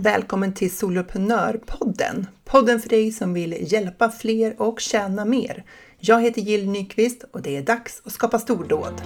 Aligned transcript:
Välkommen 0.00 0.52
till 0.54 0.76
Soloprenörpodden! 0.76 2.26
Podden 2.44 2.80
för 2.80 2.88
dig 2.88 3.12
som 3.12 3.34
vill 3.34 3.72
hjälpa 3.72 4.10
fler 4.10 4.62
och 4.62 4.80
tjäna 4.80 5.24
mer. 5.24 5.64
Jag 5.98 6.22
heter 6.22 6.42
Jill 6.42 6.70
Nyqvist 6.70 7.24
och 7.32 7.42
det 7.42 7.56
är 7.56 7.62
dags 7.62 8.02
att 8.04 8.12
skapa 8.12 8.38
stordåd. 8.38 9.02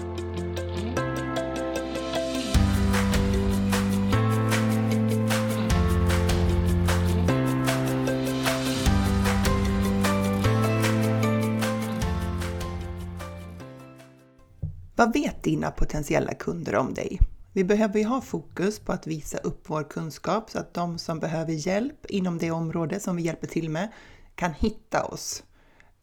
Vad 14.96 15.12
vet 15.12 15.42
dina 15.42 15.70
potentiella 15.70 16.34
kunder 16.34 16.74
om 16.74 16.94
dig? 16.94 17.31
Vi 17.54 17.64
behöver 17.64 17.98
ju 17.98 18.04
ha 18.04 18.20
fokus 18.20 18.78
på 18.78 18.92
att 18.92 19.06
visa 19.06 19.38
upp 19.38 19.64
vår 19.66 19.82
kunskap 19.82 20.50
så 20.50 20.58
att 20.58 20.74
de 20.74 20.98
som 20.98 21.18
behöver 21.20 21.52
hjälp 21.52 22.06
inom 22.06 22.38
det 22.38 22.50
område 22.50 23.00
som 23.00 23.16
vi 23.16 23.22
hjälper 23.22 23.46
till 23.46 23.70
med 23.70 23.88
kan 24.34 24.52
hitta 24.52 25.04
oss. 25.04 25.42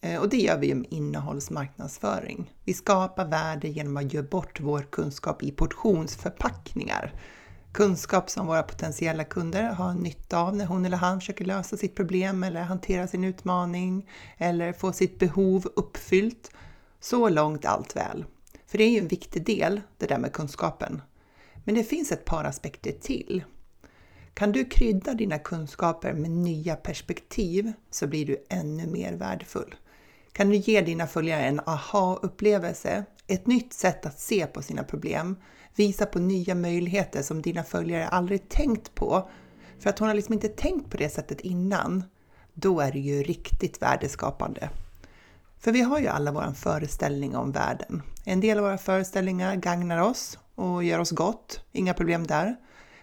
Eh, 0.01 0.21
och 0.21 0.29
det 0.29 0.37
gör 0.37 0.57
vi 0.57 0.75
med 0.75 0.87
innehållsmarknadsföring. 0.89 2.53
Vi 2.65 2.73
skapar 2.73 3.25
värde 3.25 3.67
genom 3.67 3.97
att 3.97 4.13
ge 4.13 4.21
bort 4.21 4.59
vår 4.59 4.81
kunskap 4.81 5.43
i 5.43 5.51
portionsförpackningar. 5.51 7.13
Kunskap 7.71 8.29
som 8.29 8.47
våra 8.47 8.63
potentiella 8.63 9.23
kunder 9.23 9.63
har 9.63 9.93
nytta 9.93 10.39
av 10.39 10.55
när 10.55 10.65
hon 10.65 10.85
eller 10.85 10.97
han 10.97 11.19
försöker 11.19 11.45
lösa 11.45 11.77
sitt 11.77 11.95
problem 11.95 12.43
eller 12.43 12.61
hantera 12.61 13.07
sin 13.07 13.23
utmaning 13.23 14.09
eller 14.37 14.73
få 14.73 14.93
sitt 14.93 15.19
behov 15.19 15.67
uppfyllt. 15.75 16.51
Så 16.99 17.29
långt 17.29 17.65
allt 17.65 17.95
väl. 17.95 18.25
För 18.65 18.77
det 18.77 18.83
är 18.83 18.89
ju 18.89 18.99
en 18.99 19.07
viktig 19.07 19.45
del, 19.45 19.81
det 19.97 20.05
där 20.05 20.17
med 20.17 20.33
kunskapen. 20.33 21.01
Men 21.69 21.75
det 21.75 21.83
finns 21.83 22.11
ett 22.11 22.25
par 22.25 22.43
aspekter 22.43 22.91
till. 22.91 23.43
Kan 24.33 24.51
du 24.51 24.65
krydda 24.65 25.13
dina 25.13 25.39
kunskaper 25.39 26.13
med 26.13 26.31
nya 26.31 26.75
perspektiv 26.75 27.73
så 27.91 28.07
blir 28.07 28.25
du 28.25 28.45
ännu 28.49 28.87
mer 28.87 29.13
värdefull. 29.13 29.75
Kan 30.31 30.49
du 30.49 30.55
ge 30.55 30.81
dina 30.81 31.07
följare 31.07 31.41
en 31.41 31.59
aha-upplevelse, 31.59 33.05
ett 33.27 33.47
nytt 33.47 33.73
sätt 33.73 34.05
att 34.05 34.19
se 34.19 34.45
på 34.45 34.61
sina 34.61 34.83
problem, 34.83 35.37
visa 35.75 36.05
på 36.05 36.19
nya 36.19 36.55
möjligheter 36.55 37.21
som 37.21 37.41
dina 37.41 37.63
följare 37.63 38.07
aldrig 38.07 38.49
tänkt 38.49 38.95
på, 38.95 39.29
för 39.79 39.89
att 39.89 39.99
hon 39.99 40.07
har 40.07 40.15
liksom 40.15 40.33
inte 40.33 40.49
tänkt 40.49 40.91
på 40.91 40.97
det 40.97 41.09
sättet 41.09 41.41
innan, 41.41 42.03
då 42.53 42.79
är 42.79 42.91
det 42.91 42.99
ju 42.99 43.23
riktigt 43.23 43.81
värdeskapande. 43.81 44.69
För 45.59 45.71
vi 45.71 45.81
har 45.81 45.99
ju 45.99 46.07
alla 46.07 46.31
vår 46.31 46.53
föreställning 46.53 47.35
om 47.35 47.51
världen. 47.51 48.01
En 48.25 48.39
del 48.39 48.57
av 48.57 48.63
våra 48.63 48.77
föreställningar 48.77 49.55
gagnar 49.55 50.01
oss 50.01 50.39
och 50.59 50.83
gör 50.83 50.99
oss 50.99 51.11
gott, 51.11 51.63
inga 51.71 51.93
problem 51.93 52.27
där. 52.27 52.55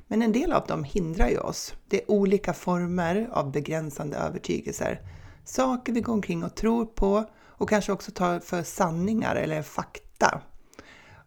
Men 0.07 0.23
en 0.23 0.33
del 0.33 0.53
av 0.53 0.67
dem 0.67 0.85
hindrar 0.85 1.29
ju 1.29 1.39
oss. 1.39 1.75
Det 1.89 2.03
är 2.03 2.11
olika 2.11 2.53
former 2.53 3.29
av 3.33 3.53
begränsande 3.53 4.17
övertygelser. 4.17 5.01
Saker 5.45 5.93
vi 5.93 6.01
går 6.01 6.13
omkring 6.13 6.45
och 6.45 6.55
tror 6.55 6.87
på 6.87 7.25
och 7.35 7.69
kanske 7.69 7.93
också 7.93 8.11
tar 8.11 8.41
för 8.41 8.63
sanningar 8.63 9.37
eller 9.37 9.63
fakta. 9.63 10.41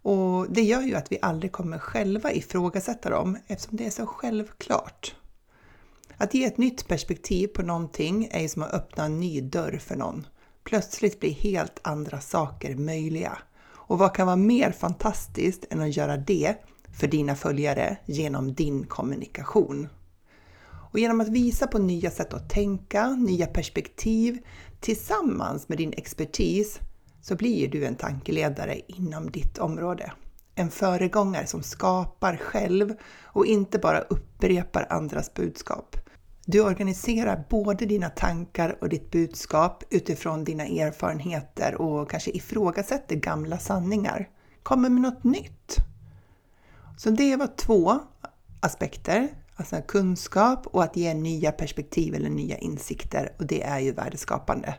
Och 0.01 0.51
det 0.51 0.61
gör 0.61 0.81
ju 0.81 0.95
att 0.95 1.11
vi 1.11 1.19
aldrig 1.21 1.51
kommer 1.51 1.77
själva 1.77 2.31
ifrågasätta 2.31 3.09
dem 3.09 3.37
eftersom 3.47 3.77
det 3.77 3.85
är 3.85 3.89
så 3.89 4.05
självklart. 4.05 5.15
Att 6.17 6.33
ge 6.33 6.45
ett 6.45 6.57
nytt 6.57 6.87
perspektiv 6.87 7.47
på 7.47 7.61
någonting 7.61 8.29
är 8.31 8.41
ju 8.41 8.49
som 8.49 8.63
att 8.63 8.73
öppna 8.73 9.03
en 9.05 9.19
ny 9.19 9.41
dörr 9.41 9.77
för 9.77 9.95
någon. 9.95 10.27
Plötsligt 10.63 11.19
blir 11.19 11.33
helt 11.33 11.79
andra 11.83 12.21
saker 12.21 12.75
möjliga. 12.75 13.37
Och 13.89 13.99
vad 13.99 14.15
kan 14.15 14.25
vara 14.25 14.35
mer 14.35 14.71
fantastiskt 14.71 15.65
än 15.69 15.81
att 15.81 15.97
göra 15.97 16.17
det 16.17 16.55
för 16.99 17.07
dina 17.07 17.35
följare 17.35 17.97
genom 18.05 18.53
din 18.53 18.83
kommunikation? 18.83 19.87
Och 20.91 20.99
genom 20.99 21.21
att 21.21 21.29
visa 21.29 21.67
på 21.67 21.77
nya 21.77 22.11
sätt 22.11 22.33
att 22.33 22.49
tänka, 22.49 23.09
nya 23.09 23.47
perspektiv 23.47 24.37
tillsammans 24.79 25.69
med 25.69 25.77
din 25.77 25.93
expertis 25.93 26.79
så 27.21 27.35
blir 27.35 27.67
du 27.67 27.85
en 27.85 27.95
tankeledare 27.95 28.81
inom 28.87 29.31
ditt 29.31 29.57
område. 29.57 30.11
En 30.55 30.71
föregångare 30.71 31.45
som 31.45 31.63
skapar 31.63 32.37
själv 32.37 32.93
och 33.23 33.45
inte 33.45 33.79
bara 33.79 33.99
upprepar 33.99 34.87
andras 34.89 35.33
budskap. 35.33 35.95
Du 36.51 36.61
organiserar 36.61 37.45
både 37.49 37.85
dina 37.85 38.09
tankar 38.09 38.77
och 38.81 38.89
ditt 38.89 39.11
budskap 39.11 39.83
utifrån 39.89 40.43
dina 40.43 40.65
erfarenheter 40.65 41.81
och 41.81 42.09
kanske 42.09 42.31
ifrågasätter 42.31 43.15
gamla 43.15 43.57
sanningar. 43.57 44.29
Kommer 44.63 44.89
med 44.89 45.01
något 45.01 45.23
nytt. 45.23 45.75
Så 46.97 47.09
det 47.09 47.35
var 47.35 47.47
två 47.57 47.99
aspekter, 48.59 49.27
alltså 49.55 49.81
kunskap 49.87 50.67
och 50.67 50.83
att 50.83 50.97
ge 50.97 51.13
nya 51.13 51.51
perspektiv 51.51 52.15
eller 52.15 52.29
nya 52.29 52.57
insikter 52.57 53.33
och 53.39 53.45
det 53.45 53.63
är 53.63 53.79
ju 53.79 53.91
värdeskapande. 53.91 54.75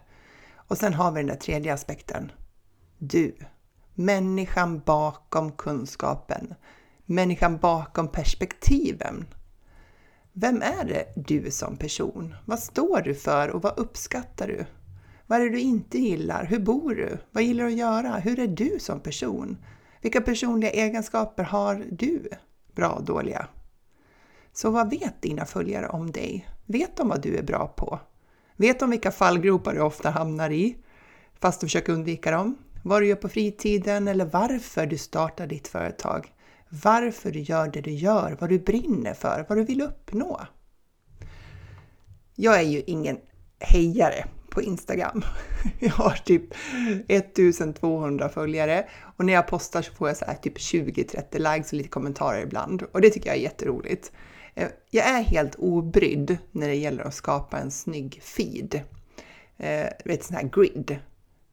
Och 0.55 0.79
sen 0.79 0.95
har 0.95 1.13
vi 1.13 1.21
den 1.21 1.27
där 1.27 1.37
tredje 1.37 1.75
aspekten. 1.75 2.33
Du. 2.99 3.37
Människan 3.95 4.81
bakom 4.87 5.53
kunskapen. 5.53 6.55
Människan 7.07 7.59
bakom 7.59 8.09
perspektiven. 8.09 9.27
Vem 10.33 10.63
är 10.63 10.85
det 10.85 11.13
du 11.17 11.51
som 11.51 11.77
person? 11.77 12.35
Vad 12.45 12.59
står 12.59 13.01
du 13.01 13.15
för 13.15 13.51
och 13.51 13.63
vad 13.63 13.79
uppskattar 13.79 14.49
du? 14.49 14.67
Vad 15.27 15.41
är 15.41 15.45
det 15.45 15.51
du 15.51 15.61
inte 15.61 15.99
gillar? 15.99 16.45
Hur 16.45 16.59
bor 16.59 16.95
du? 16.95 17.19
Vad 17.31 17.43
gillar 17.43 17.65
du 17.65 17.71
att 17.71 17.79
göra? 17.79 18.13
Hur 18.17 18.39
är 18.39 18.47
du 18.47 18.79
som 18.81 19.01
person? 19.01 19.57
Vilka 20.01 20.21
personliga 20.21 20.71
egenskaper 20.71 21.43
har 21.43 21.87
du? 21.91 22.29
Bra 22.75 22.91
och 22.91 23.05
dåliga. 23.05 23.49
Så 24.53 24.71
vad 24.71 24.91
vet 24.91 25.23
dina 25.23 25.47
följare 25.47 25.89
om 25.89 26.11
dig? 26.11 26.49
Vet 26.67 26.97
de 26.97 27.09
vad 27.09 27.23
du 27.23 27.37
är 27.37 27.43
bra 27.43 27.67
på? 27.67 28.01
Vet 28.57 28.81
de 28.81 28.91
vilka 28.91 29.11
fallgropar 29.11 29.75
du 29.75 29.81
ofta 29.81 30.11
hamnar 30.11 30.51
i? 30.51 30.77
Fast 31.41 31.61
du 31.61 31.67
försöker 31.67 31.93
undvika 31.93 32.31
dem? 32.31 32.59
Vad 32.85 33.03
du 33.03 33.07
gör 33.07 33.17
på 33.17 33.29
fritiden 33.29 34.09
eller 34.09 34.25
varför 34.25 34.87
du 34.87 34.99
startar 34.99 35.47
ditt 35.47 35.69
företag? 35.69 36.33
Varför 36.71 37.31
du 37.31 37.41
gör 37.41 37.69
det 37.69 37.81
du 37.81 37.91
gör, 37.91 38.37
vad 38.41 38.51
du 38.51 38.59
brinner 38.59 39.15
för, 39.15 39.47
vad 39.49 39.59
du 39.59 39.65
vill 39.65 39.81
uppnå. 39.81 40.41
Jag 42.35 42.59
är 42.59 42.63
ju 42.63 42.83
ingen 42.87 43.19
hejare 43.59 44.25
på 44.51 44.63
Instagram. 44.63 45.23
Jag 45.79 45.91
har 45.91 46.17
typ 46.25 46.45
1200 47.09 48.29
följare 48.29 48.89
och 49.17 49.25
när 49.25 49.33
jag 49.33 49.47
postar 49.47 49.83
så 49.83 49.93
får 49.93 50.09
jag 50.09 50.17
så 50.17 50.25
här 50.25 50.35
typ 50.35 50.57
20-30 50.57 51.55
likes 51.55 51.73
och 51.73 51.77
lite 51.77 51.89
kommentarer 51.89 52.43
ibland 52.43 52.83
och 52.83 53.01
det 53.01 53.11
tycker 53.11 53.29
jag 53.29 53.37
är 53.37 53.43
jätteroligt. 53.43 54.13
Eh, 54.55 54.69
jag 54.91 55.07
är 55.07 55.23
helt 55.23 55.55
obrydd 55.55 56.39
när 56.51 56.69
det 56.69 56.75
gäller 56.75 57.03
att 57.03 57.15
skapa 57.15 57.59
en 57.59 57.71
snygg 57.71 58.21
feed. 58.23 58.75
Eh, 59.57 59.87
du 60.05 60.11
vet, 60.11 60.25
sån 60.25 60.37
här 60.37 60.49
grid. 60.53 60.99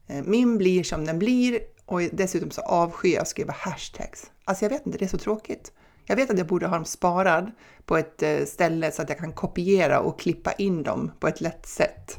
Eh, 0.06 0.24
min 0.24 0.58
blir 0.58 0.82
som 0.82 1.04
den 1.04 1.18
blir 1.18 1.60
och 1.86 2.00
dessutom 2.12 2.50
så 2.50 2.60
avskyr 2.60 3.14
jag 3.14 3.22
att 3.22 3.28
skriva 3.28 3.52
hashtags. 3.52 4.30
Alltså 4.48 4.64
jag 4.64 4.70
vet 4.70 4.86
inte, 4.86 4.98
det 4.98 5.04
är 5.04 5.08
så 5.08 5.18
tråkigt. 5.18 5.72
Jag 6.06 6.16
vet 6.16 6.30
att 6.30 6.38
jag 6.38 6.46
borde 6.46 6.66
ha 6.66 6.74
dem 6.74 6.84
sparad 6.84 7.50
på 7.84 7.96
ett 7.96 8.22
eh, 8.22 8.44
ställe 8.44 8.92
så 8.92 9.02
att 9.02 9.08
jag 9.08 9.18
kan 9.18 9.32
kopiera 9.32 10.00
och 10.00 10.20
klippa 10.20 10.52
in 10.52 10.82
dem 10.82 11.10
på 11.20 11.28
ett 11.28 11.40
lätt 11.40 11.66
sätt. 11.66 12.16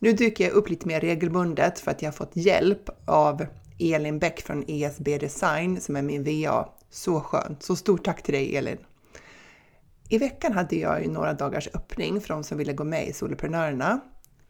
Nu 0.00 0.12
dyker 0.12 0.44
jag 0.44 0.52
upp 0.52 0.68
lite 0.68 0.88
mer 0.88 1.00
regelbundet 1.00 1.80
för 1.80 1.90
att 1.90 2.02
jag 2.02 2.06
har 2.06 2.12
fått 2.12 2.36
hjälp 2.36 2.90
av 3.04 3.46
Elin 3.78 4.18
Bäck 4.18 4.40
från 4.40 4.64
ESB 4.68 5.18
Design 5.18 5.80
som 5.80 5.96
är 5.96 6.02
min 6.02 6.24
VA. 6.24 6.68
Så 6.90 7.20
skönt! 7.20 7.62
Så 7.62 7.76
stort 7.76 8.04
tack 8.04 8.22
till 8.22 8.34
dig 8.34 8.56
Elin! 8.56 8.78
I 10.08 10.18
veckan 10.18 10.52
hade 10.52 10.76
jag 10.76 11.02
ju 11.02 11.10
några 11.10 11.32
dagars 11.32 11.68
öppning 11.74 12.20
för 12.20 12.28
de 12.28 12.44
som 12.44 12.58
ville 12.58 12.72
gå 12.72 12.84
med 12.84 13.08
i 13.08 13.12
Soloprenörerna. 13.12 14.00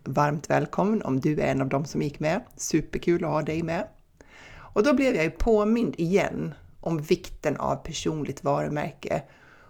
Varmt 0.05 0.51
välkommen 0.51 1.03
om 1.03 1.21
du 1.21 1.41
är 1.41 1.47
en 1.47 1.61
av 1.61 1.69
dem 1.69 1.85
som 1.85 2.03
gick 2.03 2.21
med. 2.21 2.41
Superkul 2.57 3.25
att 3.25 3.31
ha 3.31 3.43
dig 3.43 3.63
med! 3.63 3.89
Och 4.75 4.83
då 4.83 4.95
blev 4.95 5.15
jag 5.15 5.25
ju 5.25 5.31
påmind 5.31 5.95
igen 5.99 6.55
om 6.85 6.99
vikten 6.99 7.57
av 7.57 7.77
personligt 7.77 8.45
varumärke 8.45 9.23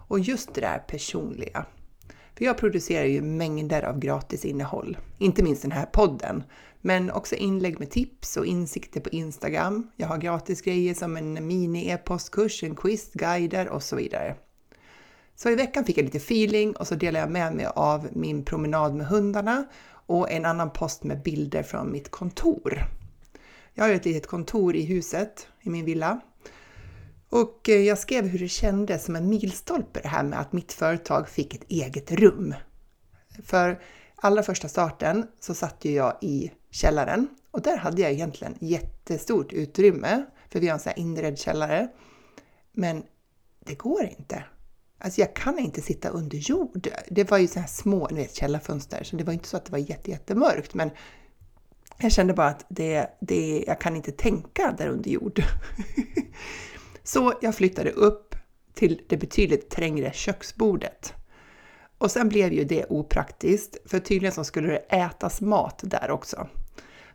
och 0.08 0.20
just 0.20 0.54
det 0.54 0.60
där 0.60 0.78
personliga. 0.78 1.66
För 2.36 2.44
jag 2.44 2.58
producerar 2.58 3.04
ju 3.04 3.22
mängder 3.22 3.82
av 3.82 3.98
gratis 3.98 4.44
innehåll, 4.44 4.98
inte 5.18 5.42
minst 5.42 5.62
den 5.62 5.72
här 5.72 5.86
podden, 5.86 6.42
men 6.80 7.10
också 7.10 7.34
inlägg 7.34 7.78
med 7.78 7.90
tips 7.90 8.36
och 8.36 8.46
insikter 8.46 9.00
på 9.00 9.08
Instagram. 9.08 9.90
Jag 9.96 10.08
har 10.08 10.18
gratis 10.18 10.62
grejer 10.62 10.94
som 10.94 11.16
en 11.16 11.46
mini-e-postkurs, 11.46 12.62
en 12.62 12.76
quiz, 12.76 13.12
guider 13.12 13.68
och 13.68 13.82
så 13.82 13.96
vidare. 13.96 14.36
Så 15.36 15.50
i 15.50 15.54
veckan 15.54 15.84
fick 15.84 15.98
jag 15.98 16.04
lite 16.04 16.16
feeling 16.16 16.76
och 16.76 16.86
så 16.86 16.94
delade 16.94 17.18
jag 17.18 17.30
med 17.30 17.54
mig 17.54 17.66
av 17.66 18.08
min 18.12 18.44
promenad 18.44 18.94
med 18.94 19.06
hundarna 19.06 19.64
och 20.06 20.30
en 20.30 20.44
annan 20.44 20.70
post 20.70 21.04
med 21.04 21.22
bilder 21.22 21.62
från 21.62 21.92
mitt 21.92 22.10
kontor. 22.10 22.84
Jag 23.74 23.84
har 23.84 23.88
ju 23.88 23.96
ett 23.96 24.04
litet 24.04 24.26
kontor 24.26 24.76
i 24.76 24.84
huset 24.84 25.48
i 25.60 25.70
min 25.70 25.84
villa 25.84 26.20
och 27.34 27.68
eh, 27.68 27.80
jag 27.80 27.98
skrev 27.98 28.26
hur 28.26 28.38
det 28.38 28.48
kändes 28.48 29.04
som 29.04 29.16
en 29.16 29.28
milstolpe 29.28 30.00
det 30.02 30.08
här 30.08 30.22
med 30.22 30.40
att 30.40 30.52
mitt 30.52 30.72
företag 30.72 31.28
fick 31.28 31.54
ett 31.54 31.64
eget 31.68 32.12
rum. 32.12 32.54
För 33.44 33.82
allra 34.16 34.42
första 34.42 34.68
starten 34.68 35.26
så 35.40 35.54
satt 35.54 35.84
ju 35.84 35.92
jag 35.92 36.18
i 36.20 36.50
källaren 36.70 37.28
och 37.50 37.62
där 37.62 37.76
hade 37.76 38.02
jag 38.02 38.12
egentligen 38.12 38.54
jättestort 38.60 39.52
utrymme 39.52 40.24
för 40.50 40.60
vi 40.60 40.66
har 40.66 40.74
en 40.74 40.80
sån 40.80 40.90
här 40.90 40.98
inredd 40.98 41.38
källare. 41.38 41.88
Men 42.72 43.02
det 43.60 43.74
går 43.74 44.04
inte. 44.18 44.44
Alltså 44.98 45.20
jag 45.20 45.36
kan 45.36 45.58
inte 45.58 45.80
sitta 45.80 46.08
under 46.08 46.38
jord. 46.38 46.88
Det 47.08 47.30
var 47.30 47.38
ju 47.38 47.46
så 47.46 47.60
här 47.60 47.66
små, 47.66 48.08
ni 48.10 48.16
vet 48.16 48.34
källarfönster, 48.34 49.04
så 49.04 49.16
det 49.16 49.24
var 49.24 49.32
inte 49.32 49.48
så 49.48 49.56
att 49.56 49.64
det 49.64 49.72
var 49.72 49.78
jätte, 49.78 50.10
jättemörkt, 50.10 50.74
men 50.74 50.90
jag 51.98 52.12
kände 52.12 52.34
bara 52.34 52.48
att 52.48 52.66
det, 52.68 53.10
det, 53.20 53.64
jag 53.66 53.80
kan 53.80 53.96
inte 53.96 54.12
tänka 54.12 54.74
där 54.78 54.88
under 54.88 55.10
jord. 55.10 55.42
så 57.04 57.34
jag 57.40 57.54
flyttade 57.54 57.90
upp 57.90 58.34
till 58.74 59.02
det 59.08 59.16
betydligt 59.16 59.70
trängre 59.70 60.12
köksbordet. 60.12 61.14
Och 61.98 62.10
sen 62.10 62.28
blev 62.28 62.52
ju 62.52 62.64
det 62.64 62.86
opraktiskt, 62.88 63.76
för 63.90 63.98
tydligen 63.98 64.32
så 64.32 64.44
skulle 64.44 64.68
det 64.68 64.76
ätas 64.76 65.40
mat 65.40 65.80
där 65.82 66.10
också. 66.10 66.48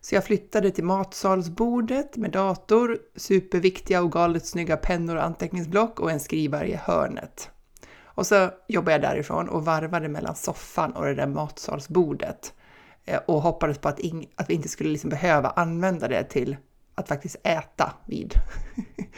Så 0.02 0.16
jag 0.16 0.26
flyttade 0.26 0.72
till 0.72 0.84
matsalsbordet 0.84 2.18
med 2.18 2.32
dator, 2.32 3.00
superviktiga 3.16 4.02
och 4.02 4.12
galet 4.12 4.46
snygga 4.46 4.78
pennor 4.78 5.16
och 5.16 5.24
anteckningsblock 5.24 6.00
och 6.00 6.12
en 6.12 6.20
skrivare 6.20 6.68
i 6.68 6.76
hörnet. 6.76 7.50
Och 8.04 8.28
så 8.28 8.50
jobbade 8.68 8.92
jag 8.92 9.02
därifrån 9.02 9.50
och 9.50 9.66
varvade 9.66 10.10
mellan 10.10 10.36
soffan 10.36 10.92
och 10.92 11.06
det 11.06 11.16
där 11.16 11.28
matsalsbordet 11.28 12.54
eh, 13.06 13.20
och 13.28 13.42
hoppades 13.42 13.78
på 13.78 13.88
att, 13.90 14.00
att 14.36 14.50
vi 14.50 14.54
inte 14.54 14.70
skulle 14.70 14.90
liksom 14.90 15.10
behöva 15.10 15.50
använda 15.50 16.08
det 16.08 16.24
till 16.24 16.58
att 16.96 17.08
faktiskt 17.08 17.36
äta 17.44 17.94
vid. 18.06 18.34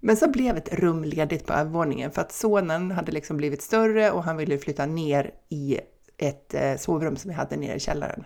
Men 0.00 0.16
så 0.16 0.30
blev 0.30 0.56
ett 0.56 0.74
rum 0.74 1.04
ledigt 1.04 1.46
på 1.46 1.52
övervåningen 1.52 2.10
för 2.10 2.20
att 2.20 2.32
sonen 2.32 2.90
hade 2.90 3.12
liksom 3.12 3.36
blivit 3.36 3.62
större 3.62 4.10
och 4.10 4.24
han 4.24 4.36
ville 4.36 4.58
flytta 4.58 4.86
ner 4.86 5.30
i 5.48 5.78
ett 6.16 6.54
eh, 6.54 6.76
sovrum 6.76 7.16
som 7.16 7.28
vi 7.28 7.34
hade 7.34 7.56
nere 7.56 7.76
i 7.76 7.80
källaren. 7.80 8.24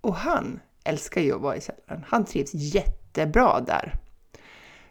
Och 0.00 0.14
han 0.14 0.60
älskar 0.84 1.20
ju 1.20 1.34
att 1.34 1.40
vara 1.40 1.56
i 1.56 1.60
källaren. 1.60 2.04
Han 2.08 2.24
trivs 2.24 2.54
jättebra 2.54 3.60
där. 3.60 3.94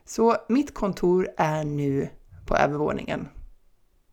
Så 0.05 0.35
mitt 0.49 0.73
kontor 0.73 1.29
är 1.37 1.63
nu 1.63 2.09
på 2.45 2.55
övervåningen. 2.55 3.27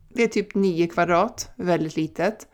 Det 0.09 0.23
är 0.23 0.27
typ 0.27 0.55
9 0.55 0.87
kvadrat, 0.87 1.51
väldigt 1.55 1.95
litet. 1.95 2.47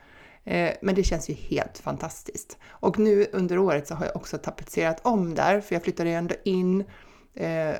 Eh, 0.44 0.74
men 0.82 0.96
det 0.96 1.04
känns 1.04 1.30
ju 1.30 1.34
helt 1.34 1.78
fantastiskt. 1.78 2.58
Och 2.68 3.00
nu 3.00 3.28
under 3.32 3.58
året 3.58 3.88
så 3.88 3.96
har 3.96 4.06
jag 4.06 4.16
också 4.16 4.38
tapetserat 4.38 5.06
om 5.06 5.36
där, 5.36 5.62
för 5.62 5.76
jag 5.76 5.84
flyttade 5.84 6.10
ju 6.10 6.16
ändå 6.16 6.36
in 6.44 6.84
eh, 7.34 7.76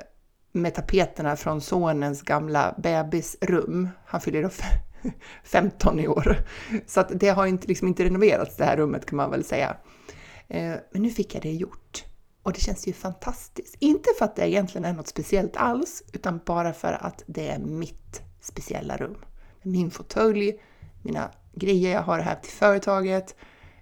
med 0.56 0.76
tapeterna 0.76 1.36
från 1.36 1.62
sonens 1.62 2.22
gamla 2.22 2.76
bebisrum. 2.78 3.90
Han 4.06 4.22
fyller 4.22 4.44
då 4.44 4.50
15 5.44 6.00
i 6.00 6.08
år. 6.08 6.38
Så 6.88 7.00
att 7.00 7.12
det 7.14 7.30
har 7.30 7.46
inte, 7.46 7.68
liksom 7.68 7.88
inte 7.88 8.04
renoverats 8.04 8.58
det 8.58 8.66
här 8.66 8.78
rummet 8.78 9.06
kan 9.06 9.18
man 9.18 9.32
väl 9.32 9.44
säga. 9.44 9.78
Eh, 10.48 10.74
men 10.92 11.02
nu 11.02 11.10
fick 11.10 11.36
jag 11.36 11.42
det 11.42 11.52
gjort. 11.52 12.06
Och 12.44 12.54
det 12.54 12.60
känns 12.60 12.88
ju 12.88 12.94
fantastiskt. 12.94 13.76
Inte 13.80 14.10
för 14.18 14.26
att 14.26 14.36
det 14.36 14.50
egentligen 14.50 14.86
är 14.86 14.94
något 14.94 15.08
speciellt 15.08 15.58
alls, 15.58 16.04
utan 16.14 16.40
bara 16.46 16.74
för 16.74 16.94
att 16.94 17.24
det 17.26 17.50
är 17.50 17.60
mitt 17.60 18.22
speciella 18.42 18.98
rum. 18.98 19.18
Min 19.62 19.92
fåtölj, 19.92 20.60
mina 21.02 21.32
grejer 21.54 21.94
jag 21.94 22.02
har 22.02 22.20
här 22.20 22.36
till 22.36 22.52
företaget, 22.52 23.36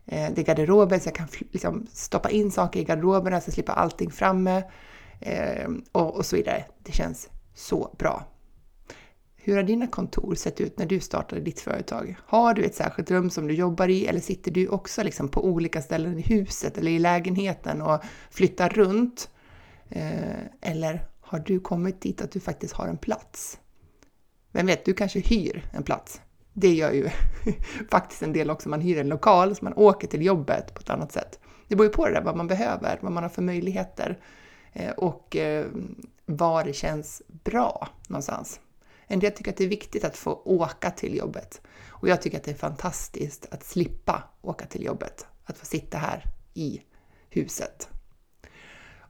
eh, 0.06 0.32
det 0.36 0.42
är 0.42 0.46
garderoben 0.46 1.00
så 1.00 1.08
jag 1.08 1.16
kan 1.16 1.28
liksom 1.52 1.88
stoppa 1.94 2.30
in 2.30 2.52
saker 2.52 2.80
i 2.80 2.84
garderoberna 2.84 3.42
så 3.42 3.48
jag 3.48 3.54
slipper 3.54 3.74
allting 3.74 4.12
framme 4.12 4.64
eh, 5.22 5.70
och 5.92 6.26
så 6.26 6.36
vidare. 6.36 6.66
Det 6.84 6.92
känns 6.92 7.30
så 7.54 7.96
bra. 8.00 8.32
Hur 9.44 9.56
har 9.56 9.64
dina 9.64 9.88
kontor 9.88 10.36
sett 10.36 10.62
ut 10.62 10.80
när 10.80 10.86
du 10.86 11.00
startade 11.00 11.42
ditt 11.42 11.60
företag? 11.60 12.18
Har 12.26 12.54
du 12.54 12.64
ett 12.64 12.76
särskilt 12.76 13.12
rum 13.12 13.30
som 13.30 13.48
du 13.48 13.54
jobbar 13.54 13.88
i 13.88 14.08
eller 14.08 14.20
sitter 14.20 14.52
du 14.52 14.68
också 14.68 15.04
liksom 15.04 15.30
på 15.30 15.46
olika 15.46 15.82
ställen 15.82 16.20
i 16.20 16.22
huset 16.22 16.78
eller 16.78 16.92
i 16.92 17.00
lägenheten 17.00 17.82
och 17.82 18.02
flyttar 18.30 18.70
runt? 18.70 19.30
Ehm, 19.90 20.48
eller 20.62 21.08
har 21.20 21.40
du 21.40 21.60
kommit 21.60 22.02
dit 22.02 22.22
att 22.22 22.32
du 22.32 22.40
faktiskt 22.40 22.74
har 22.74 22.88
en 22.88 22.98
plats? 22.98 23.60
Vem 24.52 24.66
vet, 24.66 24.86
du 24.86 24.94
kanske 24.94 25.20
hyr 25.20 25.66
en 25.74 25.84
plats. 25.84 26.22
Det 26.54 26.74
gör 26.74 26.92
ju 26.92 27.10
faktiskt 27.92 28.22
en 28.22 28.34
del 28.34 28.50
också. 28.50 28.70
Man 28.70 28.82
hyr 28.82 28.98
en 28.98 29.10
lokal 29.10 29.56
så 29.56 29.66
man 29.66 29.74
åker 29.74 30.08
till 30.08 30.26
jobbet 30.26 30.74
på 30.74 30.80
ett 30.80 30.90
annat 30.90 31.12
sätt. 31.12 31.40
Det 31.68 31.76
beror 31.76 31.88
ju 31.88 31.94
på 31.94 32.08
det 32.08 32.14
där, 32.14 32.22
vad 32.22 32.38
man 32.38 32.48
behöver, 32.48 33.00
vad 33.02 33.12
man 33.12 33.24
har 33.24 33.30
för 33.30 33.42
möjligheter 33.42 34.20
Eh, 34.74 34.92
och 34.92 35.36
eh, 35.36 35.68
var 36.26 36.64
det 36.64 36.74
känns 36.74 37.22
bra 37.28 37.90
någonstans. 38.08 38.60
En 39.08 39.20
del 39.20 39.32
tycker 39.32 39.52
att 39.52 39.58
det 39.58 39.64
är 39.64 39.68
viktigt 39.68 40.04
att 40.04 40.18
få 40.18 40.42
åka 40.46 40.92
till 40.92 41.18
jobbet 41.18 41.62
och 42.02 42.08
jag 42.08 42.22
tycker 42.22 42.38
att 42.38 42.44
det 42.44 42.52
är 42.52 42.56
fantastiskt 42.56 43.48
att 43.52 43.64
slippa 43.64 44.24
åka 44.42 44.66
till 44.66 44.84
jobbet, 44.84 45.26
att 45.46 45.58
få 45.58 45.66
sitta 45.66 45.98
här 45.98 46.26
i 46.54 46.82
huset. 47.30 47.90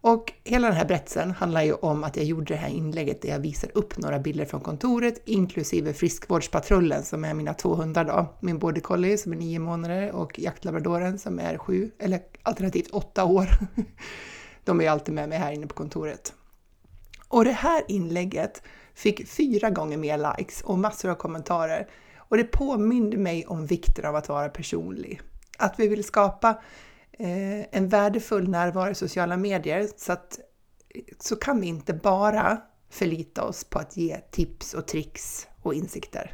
Och 0.03 0.33
hela 0.43 0.67
den 0.67 0.77
här 0.77 0.85
berättelsen 0.85 1.31
handlar 1.31 1.63
ju 1.63 1.73
om 1.73 2.03
att 2.03 2.17
jag 2.17 2.25
gjorde 2.25 2.53
det 2.53 2.59
här 2.59 2.69
inlägget 2.69 3.21
där 3.21 3.29
jag 3.29 3.39
visar 3.39 3.71
upp 3.73 3.97
några 3.97 4.19
bilder 4.19 4.45
från 4.45 4.61
kontoret, 4.61 5.21
inklusive 5.25 5.93
friskvårdspatrullen 5.93 7.03
som 7.03 7.25
är 7.25 7.33
mina 7.33 7.53
två 7.53 7.75
hundar 7.75 8.05
då. 8.05 8.37
Min 8.39 8.59
border 8.59 8.81
collie 8.81 9.17
som 9.17 9.31
är 9.31 9.37
nio 9.37 9.59
månader 9.59 10.11
och 10.11 10.39
jaktlabradoren 10.39 11.19
som 11.19 11.39
är 11.39 11.57
sju, 11.57 11.91
eller 11.99 12.19
alternativt 12.43 12.89
åtta 12.91 13.25
år. 13.25 13.49
De 14.63 14.81
är 14.81 14.89
alltid 14.89 15.15
med 15.15 15.29
mig 15.29 15.37
här 15.37 15.51
inne 15.51 15.67
på 15.67 15.75
kontoret. 15.75 16.33
Och 17.27 17.45
det 17.45 17.51
här 17.51 17.83
inlägget 17.87 18.63
fick 18.93 19.27
fyra 19.27 19.69
gånger 19.69 19.97
mer 19.97 20.37
likes 20.37 20.61
och 20.61 20.79
massor 20.79 21.09
av 21.09 21.15
kommentarer. 21.15 21.89
Och 22.17 22.37
det 22.37 22.43
påminde 22.43 23.17
mig 23.17 23.45
om 23.45 23.65
vikten 23.65 24.05
av 24.05 24.15
att 24.15 24.29
vara 24.29 24.49
personlig. 24.49 25.21
Att 25.57 25.79
vi 25.79 25.87
vill 25.87 26.03
skapa 26.03 26.49
eh, 27.11 27.77
en 27.77 27.87
värdefull 27.87 28.49
närvaro 28.49 28.91
i 28.91 28.95
sociala 28.95 29.37
medier 29.37 29.87
så 29.97 30.13
att 30.13 30.39
så 31.19 31.35
kan 31.35 31.61
vi 31.61 31.67
inte 31.67 31.93
bara 31.93 32.61
förlita 32.89 33.43
oss 33.43 33.63
på 33.63 33.79
att 33.79 33.97
ge 33.97 34.17
tips 34.17 34.73
och 34.73 34.87
tricks 34.87 35.47
och 35.61 35.73
insikter. 35.73 36.33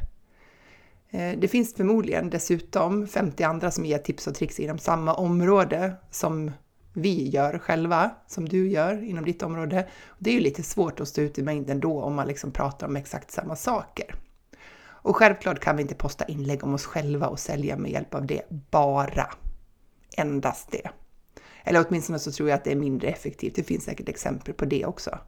Eh, 1.10 1.38
det 1.38 1.48
finns 1.48 1.74
förmodligen 1.74 2.30
dessutom 2.30 3.06
50 3.06 3.42
andra 3.42 3.70
som 3.70 3.84
ger 3.84 3.98
tips 3.98 4.26
och 4.26 4.34
tricks 4.34 4.60
inom 4.60 4.78
samma 4.78 5.14
område 5.14 5.92
som 6.10 6.50
vi 6.98 7.28
gör 7.28 7.58
själva, 7.58 8.10
som 8.26 8.48
du 8.48 8.68
gör 8.68 9.02
inom 9.02 9.24
ditt 9.24 9.42
område. 9.42 9.88
Det 10.18 10.30
är 10.30 10.34
ju 10.34 10.40
lite 10.40 10.62
svårt 10.62 11.00
att 11.00 11.08
stå 11.08 11.20
ut 11.20 11.38
i 11.38 11.42
mängden 11.42 11.80
då 11.80 12.02
om 12.02 12.14
man 12.14 12.28
liksom 12.28 12.50
pratar 12.50 12.86
om 12.86 12.96
exakt 12.96 13.30
samma 13.30 13.56
saker. 13.56 14.14
Och 14.80 15.16
självklart 15.16 15.60
kan 15.60 15.76
vi 15.76 15.82
inte 15.82 15.94
posta 15.94 16.24
inlägg 16.24 16.64
om 16.64 16.74
oss 16.74 16.84
själva 16.84 17.28
och 17.28 17.38
sälja 17.38 17.76
med 17.76 17.90
hjälp 17.90 18.14
av 18.14 18.26
det 18.26 18.42
bara. 18.70 19.26
Endast 20.16 20.70
det. 20.70 20.90
Eller 21.64 21.84
åtminstone 21.88 22.18
så 22.18 22.32
tror 22.32 22.48
jag 22.48 22.56
att 22.56 22.64
det 22.64 22.72
är 22.72 22.76
mindre 22.76 23.08
effektivt. 23.08 23.54
Det 23.54 23.62
finns 23.62 23.84
säkert 23.84 24.08
exempel 24.08 24.54
på 24.54 24.64
det 24.64 24.86
också. 24.86 25.18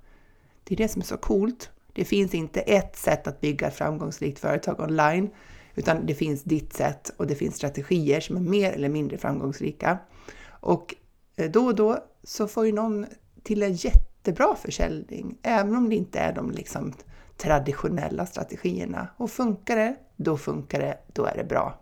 Det 0.65 0.75
är 0.75 0.77
det 0.77 0.89
som 0.89 1.03
är 1.03 1.07
så 1.07 1.17
coolt. 1.17 1.71
Det 1.93 2.05
finns 2.05 2.35
inte 2.35 2.61
ett 2.61 2.97
sätt 2.97 3.27
att 3.27 3.41
bygga 3.41 3.67
ett 3.67 3.75
framgångsrikt 3.75 4.39
företag 4.39 4.81
online, 4.81 5.31
utan 5.75 6.07
det 6.07 6.15
finns 6.15 6.43
ditt 6.43 6.73
sätt 6.73 7.13
och 7.17 7.27
det 7.27 7.35
finns 7.35 7.57
strategier 7.57 8.21
som 8.21 8.37
är 8.37 8.41
mer 8.41 8.73
eller 8.73 8.89
mindre 8.89 9.19
framgångsrika. 9.19 9.99
Och 10.47 10.95
Eh, 11.37 11.51
då 11.51 11.67
och 11.67 11.75
då 11.75 11.99
så 12.23 12.49
får 12.49 12.67
ju 12.67 12.73
någon 12.73 13.07
till 13.43 13.63
en 13.63 13.73
jättebra 13.73 14.57
försäljning, 14.57 15.39
även 15.43 15.77
om 15.77 15.89
det 15.89 15.97
inte 15.97 16.19
är 16.19 16.33
de 16.33 16.51
liksom 16.51 16.93
traditionella 17.37 18.27
strategierna. 18.27 19.09
Och 19.17 19.31
funkar 19.31 19.77
det, 19.77 19.97
då 20.17 20.37
funkar 20.37 20.81
det, 20.81 20.99
då 21.13 21.25
är 21.25 21.37
det 21.37 21.45
bra. 21.45 21.81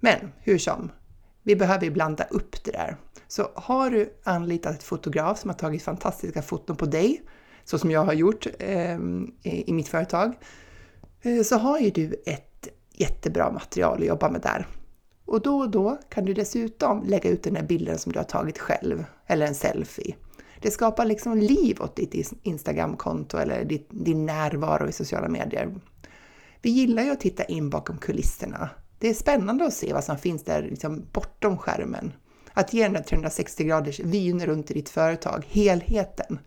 Men 0.00 0.32
hur 0.38 0.58
som, 0.58 0.90
vi 1.42 1.56
behöver 1.56 1.90
blanda 1.90 2.24
upp 2.24 2.64
det 2.64 2.70
där. 2.70 2.96
Så 3.28 3.48
har 3.54 3.90
du 3.90 4.14
anlitat 4.24 4.74
ett 4.74 4.82
fotograf 4.82 5.38
som 5.38 5.50
har 5.50 5.56
tagit 5.56 5.82
fantastiska 5.82 6.42
foton 6.42 6.76
på 6.76 6.86
dig, 6.86 7.22
så 7.64 7.78
som 7.78 7.90
jag 7.90 8.04
har 8.04 8.12
gjort 8.12 8.46
eh, 8.58 8.98
i 9.42 9.72
mitt 9.72 9.88
företag, 9.88 10.38
eh, 11.22 11.42
så 11.42 11.56
har 11.56 11.78
ju 11.78 11.90
du 11.90 12.22
ett 12.26 12.68
jättebra 12.90 13.52
material 13.52 13.98
att 14.00 14.06
jobba 14.06 14.30
med 14.30 14.40
där. 14.40 14.66
Och 15.30 15.42
då 15.42 15.58
och 15.58 15.70
då 15.70 15.98
kan 16.08 16.24
du 16.24 16.34
dessutom 16.34 17.02
lägga 17.02 17.30
ut 17.30 17.42
den 17.42 17.56
här 17.56 17.62
bilden 17.62 17.98
som 17.98 18.12
du 18.12 18.18
har 18.18 18.24
tagit 18.24 18.58
själv, 18.58 19.04
eller 19.26 19.46
en 19.46 19.54
selfie. 19.54 20.14
Det 20.60 20.70
skapar 20.70 21.04
liksom 21.04 21.38
liv 21.38 21.80
åt 21.80 21.96
ditt 21.96 22.32
Instagramkonto 22.42 23.36
eller 23.36 23.64
ditt, 23.64 23.88
din 23.90 24.26
närvaro 24.26 24.88
i 24.88 24.92
sociala 24.92 25.28
medier. 25.28 25.74
Vi 26.62 26.70
gillar 26.70 27.02
ju 27.02 27.10
att 27.10 27.20
titta 27.20 27.44
in 27.44 27.70
bakom 27.70 27.98
kulisserna. 27.98 28.70
Det 28.98 29.08
är 29.08 29.14
spännande 29.14 29.64
att 29.64 29.74
se 29.74 29.92
vad 29.92 30.04
som 30.04 30.18
finns 30.18 30.44
där 30.44 30.62
liksom 30.62 31.06
bortom 31.12 31.58
skärmen. 31.58 32.12
Att 32.52 32.72
ge 32.72 32.82
den 32.82 32.92
där 32.92 33.02
360 33.02 33.64
graders 33.64 34.00
vyn 34.00 34.46
runt 34.46 34.70
i 34.70 34.74
ditt 34.74 34.88
företag, 34.88 35.44
helheten. 35.48 36.38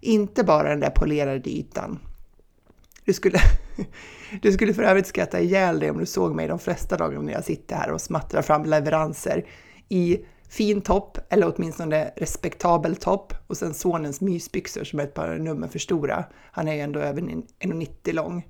Inte 0.00 0.44
bara 0.44 0.68
den 0.68 0.80
där 0.80 0.90
polerade 0.90 1.50
ytan. 1.50 1.98
Du 3.08 3.14
skulle, 3.14 3.38
du 4.42 4.52
skulle 4.52 4.74
för 4.74 4.82
övrigt 4.82 5.06
skratta 5.06 5.40
ihjäl 5.40 5.80
dig 5.80 5.90
om 5.90 5.98
du 5.98 6.06
såg 6.06 6.34
mig 6.34 6.48
de 6.48 6.58
flesta 6.58 6.96
dagar 6.96 7.18
när 7.18 7.32
jag 7.32 7.44
sitter 7.44 7.76
här 7.76 7.90
och 7.90 8.00
smattrar 8.00 8.42
fram 8.42 8.64
leveranser 8.64 9.46
i 9.88 10.18
fin 10.48 10.80
topp, 10.80 11.18
eller 11.28 11.54
åtminstone 11.54 12.12
respektabel 12.16 12.96
topp, 12.96 13.34
och 13.46 13.56
sen 13.56 13.74
sonens 13.74 14.20
mysbyxor 14.20 14.84
som 14.84 15.00
är 15.00 15.04
ett 15.04 15.14
par 15.14 15.38
nummer 15.38 15.68
för 15.68 15.78
stora. 15.78 16.24
Han 16.52 16.68
är 16.68 16.74
ju 16.74 16.80
ändå 16.80 17.00
över 17.00 17.22
1,90 17.22 18.12
lång. 18.12 18.46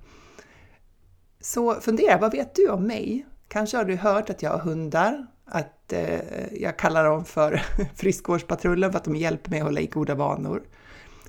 Så 1.41 1.73
fundera, 1.73 2.17
vad 2.17 2.31
vet 2.31 2.55
du 2.55 2.69
om 2.69 2.87
mig? 2.87 3.25
Kanske 3.47 3.77
har 3.77 3.85
du 3.85 3.95
hört 3.95 4.29
att 4.29 4.43
jag 4.43 4.51
har 4.51 4.59
hundar, 4.59 5.27
att 5.45 5.93
eh, 5.93 6.53
jag 6.53 6.79
kallar 6.79 7.03
dem 7.05 7.25
för 7.25 7.61
friskvårdspatrullen 7.95 8.91
för 8.91 8.97
att 8.97 9.05
de 9.05 9.15
hjälper 9.15 9.49
mig 9.49 9.59
att 9.59 9.65
hålla 9.65 9.81
i 9.81 9.87
goda 9.87 10.15
vanor. 10.15 10.63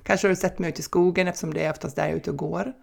Kanske 0.03 0.27
har 0.27 0.29
du 0.29 0.35
sett 0.35 0.59
mig 0.59 0.69
ute 0.69 0.79
i 0.79 0.83
skogen 0.83 1.27
eftersom 1.27 1.53
det 1.53 1.63
är 1.63 1.71
oftast 1.71 1.95
där 1.95 2.03
jag 2.03 2.11
är 2.11 2.15
ute 2.15 2.29
och 2.29 2.37
går. 2.37 2.73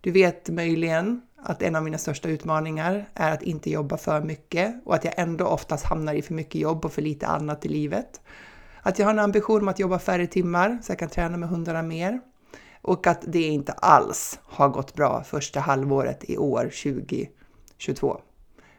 Du 0.00 0.10
vet 0.10 0.48
möjligen 0.48 1.22
att 1.36 1.62
en 1.62 1.76
av 1.76 1.82
mina 1.82 1.98
största 1.98 2.28
utmaningar 2.28 3.08
är 3.14 3.32
att 3.32 3.42
inte 3.42 3.70
jobba 3.70 3.96
för 3.96 4.20
mycket 4.20 4.74
och 4.84 4.94
att 4.94 5.04
jag 5.04 5.14
ändå 5.16 5.46
oftast 5.46 5.84
hamnar 5.84 6.14
i 6.14 6.22
för 6.22 6.34
mycket 6.34 6.60
jobb 6.60 6.84
och 6.84 6.92
för 6.92 7.02
lite 7.02 7.26
annat 7.26 7.66
i 7.66 7.68
livet. 7.68 8.20
Att 8.82 8.98
jag 8.98 9.06
har 9.06 9.12
en 9.12 9.18
ambition 9.18 9.62
om 9.62 9.68
att 9.68 9.78
jobba 9.78 9.98
färre 9.98 10.26
timmar 10.26 10.78
så 10.82 10.92
jag 10.92 10.98
kan 10.98 11.08
träna 11.08 11.36
med 11.36 11.48
hundarna 11.48 11.82
mer. 11.82 12.20
Och 12.82 13.06
att 13.06 13.24
det 13.26 13.42
inte 13.42 13.72
alls 13.72 14.40
har 14.42 14.68
gått 14.68 14.94
bra 14.94 15.22
första 15.24 15.60
halvåret 15.60 16.24
i 16.30 16.38
år 16.38 16.62
2022. 16.62 18.20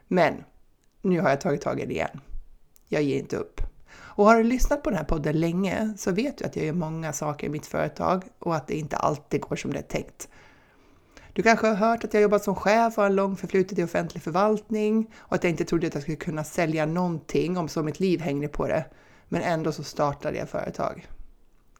Men 0.08 0.34
nu 1.02 1.20
har 1.20 1.30
jag 1.30 1.40
tagit 1.40 1.60
tag 1.60 1.80
i 1.80 1.86
det 1.86 1.92
igen. 1.92 2.20
Jag 2.88 3.02
ger 3.02 3.18
inte 3.18 3.36
upp. 3.36 3.60
Och 3.92 4.24
har 4.24 4.36
du 4.36 4.44
lyssnat 4.44 4.82
på 4.82 4.90
den 4.90 4.98
här 4.98 5.04
podden 5.04 5.40
länge 5.40 5.94
så 5.98 6.12
vet 6.12 6.38
du 6.38 6.44
att 6.44 6.56
jag 6.56 6.64
gör 6.64 6.72
många 6.72 7.12
saker 7.12 7.46
i 7.46 7.50
mitt 7.50 7.66
företag 7.66 8.24
och 8.38 8.56
att 8.56 8.66
det 8.66 8.74
inte 8.74 8.96
alltid 8.96 9.40
går 9.40 9.56
som 9.56 9.72
det 9.72 9.78
är 9.78 9.82
tänkt. 9.82 10.28
Du 11.32 11.42
kanske 11.42 11.66
har 11.66 11.74
hört 11.74 12.04
att 12.04 12.14
jag 12.14 12.22
jobbat 12.22 12.44
som 12.44 12.54
chef 12.54 12.98
och 12.98 13.02
har 13.02 13.10
en 13.10 13.16
lång 13.16 13.36
förflutet 13.36 13.78
i 13.78 13.84
offentlig 13.84 14.22
förvaltning 14.22 15.14
och 15.18 15.34
att 15.34 15.44
jag 15.44 15.50
inte 15.50 15.64
trodde 15.64 15.86
att 15.86 15.94
jag 15.94 16.02
skulle 16.02 16.16
kunna 16.16 16.44
sälja 16.44 16.86
någonting 16.86 17.58
om 17.58 17.68
så 17.68 17.82
mitt 17.82 18.00
liv 18.00 18.20
hängde 18.20 18.48
på 18.48 18.68
det. 18.68 18.84
Men 19.28 19.42
ändå 19.42 19.72
så 19.72 19.84
startade 19.84 20.38
jag 20.38 20.48
företag. 20.48 21.08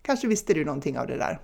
Kanske 0.02 0.28
visste 0.28 0.54
du 0.54 0.64
någonting 0.64 0.98
av 0.98 1.06
det 1.06 1.16
där. 1.16 1.38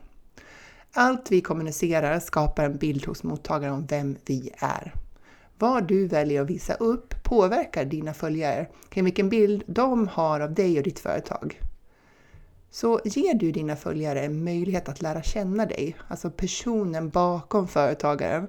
Allt 0.92 1.30
vi 1.30 1.40
kommunicerar 1.40 2.20
skapar 2.20 2.64
en 2.64 2.76
bild 2.76 3.06
hos 3.06 3.22
mottagaren 3.22 3.74
om 3.74 3.86
vem 3.86 4.16
vi 4.26 4.50
är. 4.58 4.94
Vad 5.58 5.88
du 5.88 6.06
väljer 6.06 6.42
att 6.42 6.50
visa 6.50 6.74
upp 6.74 7.14
påverkar 7.22 7.84
dina 7.84 8.14
följare 8.14 8.66
kring 8.88 9.04
vilken 9.04 9.28
bild 9.28 9.62
de 9.66 10.08
har 10.08 10.40
av 10.40 10.54
dig 10.54 10.78
och 10.78 10.84
ditt 10.84 10.98
företag. 10.98 11.60
Så 12.70 13.00
ger 13.04 13.34
du 13.34 13.52
dina 13.52 13.76
följare 13.76 14.20
en 14.20 14.44
möjlighet 14.44 14.88
att 14.88 15.02
lära 15.02 15.22
känna 15.22 15.66
dig, 15.66 15.96
alltså 16.08 16.30
personen 16.30 17.08
bakom 17.10 17.68
företagaren, 17.68 18.48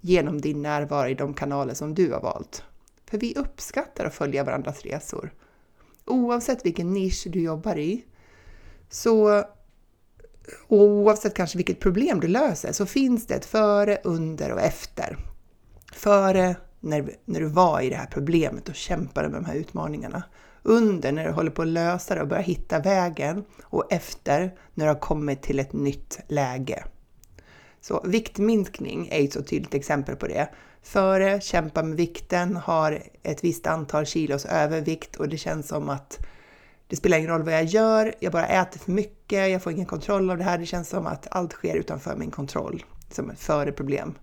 genom 0.00 0.40
din 0.40 0.62
närvaro 0.62 1.08
i 1.08 1.14
de 1.14 1.34
kanaler 1.34 1.74
som 1.74 1.94
du 1.94 2.12
har 2.12 2.20
valt. 2.20 2.62
För 3.10 3.18
vi 3.18 3.34
uppskattar 3.34 4.04
att 4.04 4.14
följa 4.14 4.44
varandras 4.44 4.82
resor. 4.82 5.34
Oavsett 6.04 6.66
vilken 6.66 6.92
nisch 6.92 7.26
du 7.30 7.40
jobbar 7.40 7.78
i, 7.78 8.04
så 8.90 9.44
oavsett 10.68 11.34
kanske 11.34 11.56
vilket 11.56 11.80
problem 11.80 12.20
du 12.20 12.28
löser, 12.28 12.72
så 12.72 12.86
finns 12.86 13.26
det 13.26 13.34
ett 13.34 13.44
före, 13.44 13.98
under 14.04 14.52
och 14.52 14.60
efter. 14.60 15.18
Före 15.92 16.56
när, 16.80 17.16
när 17.24 17.40
du 17.40 17.46
var 17.46 17.80
i 17.80 17.90
det 17.90 17.96
här 17.96 18.06
problemet 18.06 18.68
och 18.68 18.74
kämpade 18.74 19.28
med 19.28 19.42
de 19.42 19.44
här 19.44 19.54
utmaningarna 19.54 20.22
under 20.68 21.12
när 21.12 21.24
du 21.24 21.30
håller 21.30 21.50
på 21.50 21.62
att 21.62 21.68
lösa 21.68 22.14
det 22.14 22.20
och 22.20 22.28
börjar 22.28 22.42
hitta 22.42 22.78
vägen 22.78 23.44
och 23.62 23.92
efter 23.92 24.54
när 24.74 24.84
du 24.84 24.92
har 24.92 25.00
kommit 25.00 25.42
till 25.42 25.58
ett 25.58 25.72
nytt 25.72 26.20
läge. 26.28 26.84
Så 27.80 28.02
viktminskning 28.04 29.08
är 29.10 29.24
ett 29.24 29.32
så 29.32 29.42
tydligt 29.42 29.74
exempel 29.74 30.16
på 30.16 30.26
det. 30.26 30.48
Före 30.82 31.40
kämpa 31.40 31.82
med 31.82 31.96
vikten, 31.96 32.56
har 32.56 33.02
ett 33.22 33.44
visst 33.44 33.66
antal 33.66 34.06
kilos 34.06 34.46
övervikt 34.46 35.16
och 35.16 35.28
det 35.28 35.36
känns 35.36 35.68
som 35.68 35.88
att 35.88 36.18
det 36.88 36.96
spelar 36.96 37.18
ingen 37.18 37.30
roll 37.30 37.42
vad 37.42 37.54
jag 37.54 37.64
gör, 37.64 38.14
jag 38.20 38.32
bara 38.32 38.46
äter 38.46 38.78
för 38.78 38.92
mycket, 38.92 39.50
jag 39.50 39.62
får 39.62 39.72
ingen 39.72 39.86
kontroll 39.86 40.30
av 40.30 40.38
det 40.38 40.44
här, 40.44 40.58
det 40.58 40.66
känns 40.66 40.88
som 40.88 41.06
att 41.06 41.26
allt 41.30 41.52
sker 41.52 41.76
utanför 41.76 42.16
min 42.16 42.30
kontroll. 42.30 42.84
Som 43.10 43.30
ett 43.30 43.40
före 43.40 43.72
problem. 43.72 44.14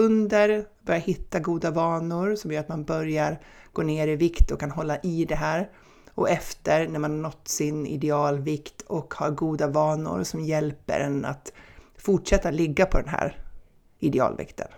Under, 0.00 0.64
börja 0.82 1.00
hitta 1.00 1.40
goda 1.40 1.70
vanor 1.70 2.34
som 2.34 2.52
gör 2.52 2.60
att 2.60 2.68
man 2.68 2.84
börjar 2.84 3.40
gå 3.72 3.82
ner 3.82 4.08
i 4.08 4.16
vikt 4.16 4.50
och 4.50 4.60
kan 4.60 4.70
hålla 4.70 4.98
i 4.98 5.24
det 5.24 5.34
här. 5.34 5.70
Och 6.14 6.30
efter, 6.30 6.88
när 6.88 6.98
man 6.98 7.22
nått 7.22 7.48
sin 7.48 7.86
idealvikt 7.86 8.82
och 8.82 9.14
har 9.14 9.30
goda 9.30 9.66
vanor 9.66 10.22
som 10.22 10.40
hjälper 10.40 11.00
en 11.00 11.24
att 11.24 11.52
fortsätta 11.98 12.50
ligga 12.50 12.86
på 12.86 12.98
den 12.98 13.08
här 13.08 13.38
idealvikten. 13.98 14.68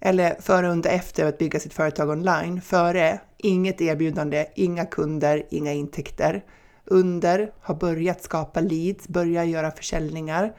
Eller 0.00 0.34
före, 0.40 0.68
under, 0.68 0.90
efter 0.90 1.26
att 1.26 1.38
bygga 1.38 1.60
sitt 1.60 1.74
företag 1.74 2.10
online. 2.10 2.60
Före, 2.60 3.20
inget 3.36 3.80
erbjudande, 3.80 4.46
inga 4.54 4.86
kunder, 4.86 5.46
inga 5.50 5.72
intäkter. 5.72 6.44
Under, 6.84 7.52
har 7.60 7.74
börjat 7.74 8.22
skapa 8.22 8.60
leads, 8.60 9.08
börja 9.08 9.44
göra 9.44 9.70
försäljningar 9.70 10.52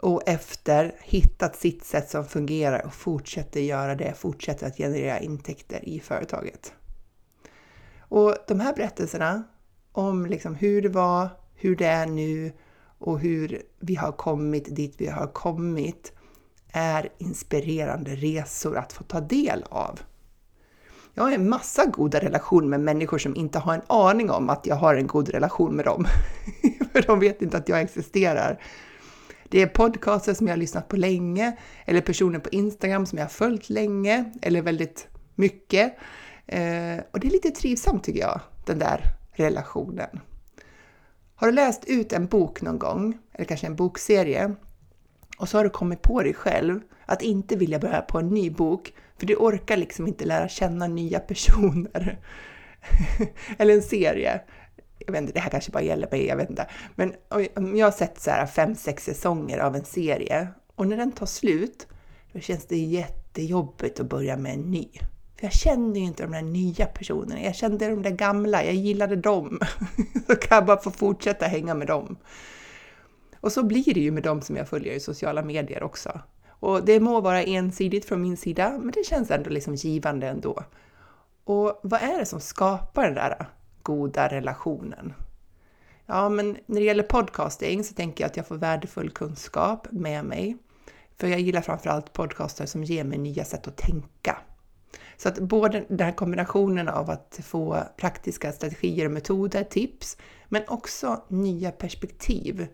och 0.00 0.22
efter 0.26 0.94
hittat 1.00 1.56
sitt 1.56 1.84
sätt 1.84 2.10
som 2.10 2.24
fungerar 2.24 2.86
och 2.86 2.94
fortsätter 2.94 3.60
göra 3.60 3.94
det, 3.94 4.14
fortsätter 4.14 4.66
att 4.66 4.76
generera 4.76 5.20
intäkter 5.20 5.88
i 5.88 6.00
företaget. 6.00 6.72
Och 7.98 8.34
de 8.48 8.60
här 8.60 8.74
berättelserna 8.74 9.42
om 9.92 10.26
liksom 10.26 10.54
hur 10.54 10.82
det 10.82 10.88
var, 10.88 11.28
hur 11.54 11.76
det 11.76 11.86
är 11.86 12.06
nu 12.06 12.52
och 12.98 13.20
hur 13.20 13.62
vi 13.80 13.94
har 13.94 14.12
kommit 14.12 14.76
dit 14.76 14.94
vi 14.98 15.06
har 15.06 15.26
kommit 15.26 16.12
är 16.72 17.08
inspirerande 17.18 18.10
resor 18.10 18.76
att 18.76 18.92
få 18.92 19.04
ta 19.04 19.20
del 19.20 19.64
av. 19.68 20.00
Jag 21.14 21.22
har 21.24 21.32
en 21.32 21.48
massa 21.48 21.86
goda 21.86 22.20
relationer 22.20 22.68
med 22.68 22.80
människor 22.80 23.18
som 23.18 23.36
inte 23.36 23.58
har 23.58 23.74
en 23.74 23.82
aning 23.86 24.30
om 24.30 24.50
att 24.50 24.66
jag 24.66 24.76
har 24.76 24.94
en 24.94 25.06
god 25.06 25.28
relation 25.28 25.76
med 25.76 25.84
dem. 25.84 26.06
För 26.92 27.02
de 27.02 27.20
vet 27.20 27.42
inte 27.42 27.56
att 27.56 27.68
jag 27.68 27.80
existerar. 27.80 28.60
Det 29.48 29.62
är 29.62 29.66
podcaster 29.66 30.34
som 30.34 30.46
jag 30.46 30.54
har 30.54 30.58
lyssnat 30.58 30.88
på 30.88 30.96
länge, 30.96 31.56
eller 31.84 32.00
personer 32.00 32.38
på 32.38 32.48
Instagram 32.48 33.06
som 33.06 33.18
jag 33.18 33.24
har 33.24 33.30
följt 33.30 33.70
länge, 33.70 34.32
eller 34.42 34.62
väldigt 34.62 35.08
mycket. 35.34 35.96
Eh, 36.46 36.98
och 37.10 37.20
det 37.20 37.26
är 37.26 37.30
lite 37.30 37.50
trivsamt 37.50 38.04
tycker 38.04 38.20
jag, 38.20 38.40
den 38.66 38.78
där 38.78 39.00
relationen. 39.32 40.20
Har 41.34 41.46
du 41.46 41.52
läst 41.52 41.84
ut 41.84 42.12
en 42.12 42.26
bok 42.26 42.62
någon 42.62 42.78
gång, 42.78 43.18
eller 43.32 43.44
kanske 43.44 43.66
en 43.66 43.76
bokserie, 43.76 44.54
och 45.38 45.48
så 45.48 45.58
har 45.58 45.64
du 45.64 45.70
kommit 45.70 46.02
på 46.02 46.22
dig 46.22 46.34
själv 46.34 46.80
att 47.06 47.22
inte 47.22 47.56
vilja 47.56 47.78
börja 47.78 48.00
på 48.00 48.18
en 48.18 48.28
ny 48.28 48.50
bok, 48.50 48.92
för 49.18 49.26
du 49.26 49.36
orkar 49.36 49.76
liksom 49.76 50.06
inte 50.06 50.24
lära 50.24 50.48
känna 50.48 50.86
nya 50.86 51.20
personer. 51.20 52.18
eller 53.58 53.74
en 53.74 53.82
serie 53.82 54.40
jag 55.06 55.12
vet 55.12 55.20
inte, 55.20 55.32
det 55.32 55.40
här 55.40 55.50
kanske 55.50 55.70
bara 55.70 55.82
gäller 55.82 56.08
mig, 56.10 56.26
jag 56.26 56.36
vet 56.36 56.50
inte. 56.50 56.66
Men 56.94 57.14
om 57.54 57.76
jag 57.76 57.86
har 57.86 57.92
sett 57.92 58.20
så 58.20 58.30
här 58.30 58.46
fem, 58.46 58.74
sex 58.74 59.04
säsonger 59.04 59.58
av 59.58 59.76
en 59.76 59.84
serie 59.84 60.48
och 60.74 60.86
när 60.86 60.96
den 60.96 61.12
tar 61.12 61.26
slut, 61.26 61.86
då 62.32 62.40
känns 62.40 62.66
det 62.66 62.76
jättejobbigt 62.76 64.00
att 64.00 64.06
börja 64.06 64.36
med 64.36 64.54
en 64.54 64.70
ny. 64.70 64.88
För 65.36 65.46
jag 65.46 65.52
känner 65.52 66.00
ju 66.00 66.06
inte 66.06 66.22
de 66.22 66.32
där 66.32 66.42
nya 66.42 66.86
personerna, 66.86 67.42
jag 67.42 67.54
kände 67.54 67.88
de 67.88 68.02
där 68.02 68.10
gamla, 68.10 68.64
jag 68.64 68.74
gillade 68.74 69.16
dem. 69.16 69.60
Så 70.26 70.36
kan 70.36 70.56
jag 70.56 70.66
bara 70.66 70.80
få 70.80 70.90
fortsätta 70.90 71.46
hänga 71.46 71.74
med 71.74 71.86
dem. 71.86 72.16
Och 73.40 73.52
så 73.52 73.62
blir 73.62 73.94
det 73.94 74.00
ju 74.00 74.10
med 74.10 74.22
dem 74.22 74.42
som 74.42 74.56
jag 74.56 74.68
följer 74.68 74.94
i 74.94 75.00
sociala 75.00 75.42
medier 75.42 75.82
också. 75.82 76.20
Och 76.48 76.84
det 76.84 77.00
må 77.00 77.20
vara 77.20 77.42
ensidigt 77.42 78.04
från 78.04 78.22
min 78.22 78.36
sida, 78.36 78.78
men 78.78 78.90
det 78.90 79.06
känns 79.06 79.30
ändå 79.30 79.50
liksom 79.50 79.74
givande 79.74 80.28
ändå. 80.28 80.64
Och 81.44 81.80
vad 81.82 82.02
är 82.02 82.18
det 82.18 82.26
som 82.26 82.40
skapar 82.40 83.04
den 83.04 83.14
där 83.14 83.48
goda 83.86 84.28
relationen? 84.28 85.12
Ja, 86.06 86.28
men 86.28 86.56
när 86.66 86.80
det 86.80 86.86
gäller 86.86 87.02
podcasting 87.02 87.84
så 87.84 87.94
tänker 87.94 88.24
jag 88.24 88.30
att 88.30 88.36
jag 88.36 88.46
får 88.46 88.56
värdefull 88.56 89.10
kunskap 89.10 89.86
med 89.90 90.24
mig. 90.24 90.56
För 91.18 91.26
jag 91.26 91.40
gillar 91.40 91.60
framförallt 91.60 92.12
podcaster 92.12 92.66
som 92.66 92.84
ger 92.84 93.04
mig 93.04 93.18
nya 93.18 93.44
sätt 93.44 93.68
att 93.68 93.76
tänka. 93.76 94.38
Så 95.16 95.28
att 95.28 95.38
både 95.38 95.84
den 95.88 96.06
här 96.06 96.12
kombinationen 96.12 96.88
av 96.88 97.10
att 97.10 97.40
få 97.42 97.82
praktiska 97.96 98.52
strategier 98.52 99.06
och 99.06 99.12
metoder, 99.12 99.64
tips, 99.64 100.16
men 100.48 100.62
också 100.68 101.24
nya 101.28 101.72
perspektiv, 101.72 102.66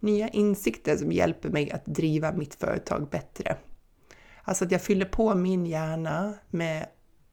nya 0.00 0.28
insikter 0.28 0.96
som 0.96 1.12
hjälper 1.12 1.48
mig 1.48 1.70
att 1.70 1.86
driva 1.86 2.32
mitt 2.32 2.54
företag 2.54 3.08
bättre. 3.10 3.56
Alltså 4.42 4.64
att 4.64 4.72
jag 4.72 4.82
fyller 4.82 5.06
på 5.06 5.34
min 5.34 5.66
hjärna 5.66 6.34
med 6.50 6.86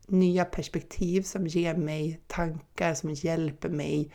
nya 0.07 0.45
perspektiv 0.45 1.21
som 1.21 1.47
ger 1.47 1.75
mig 1.75 2.21
tankar 2.27 2.93
som 2.93 3.09
hjälper 3.13 3.69
mig 3.69 4.11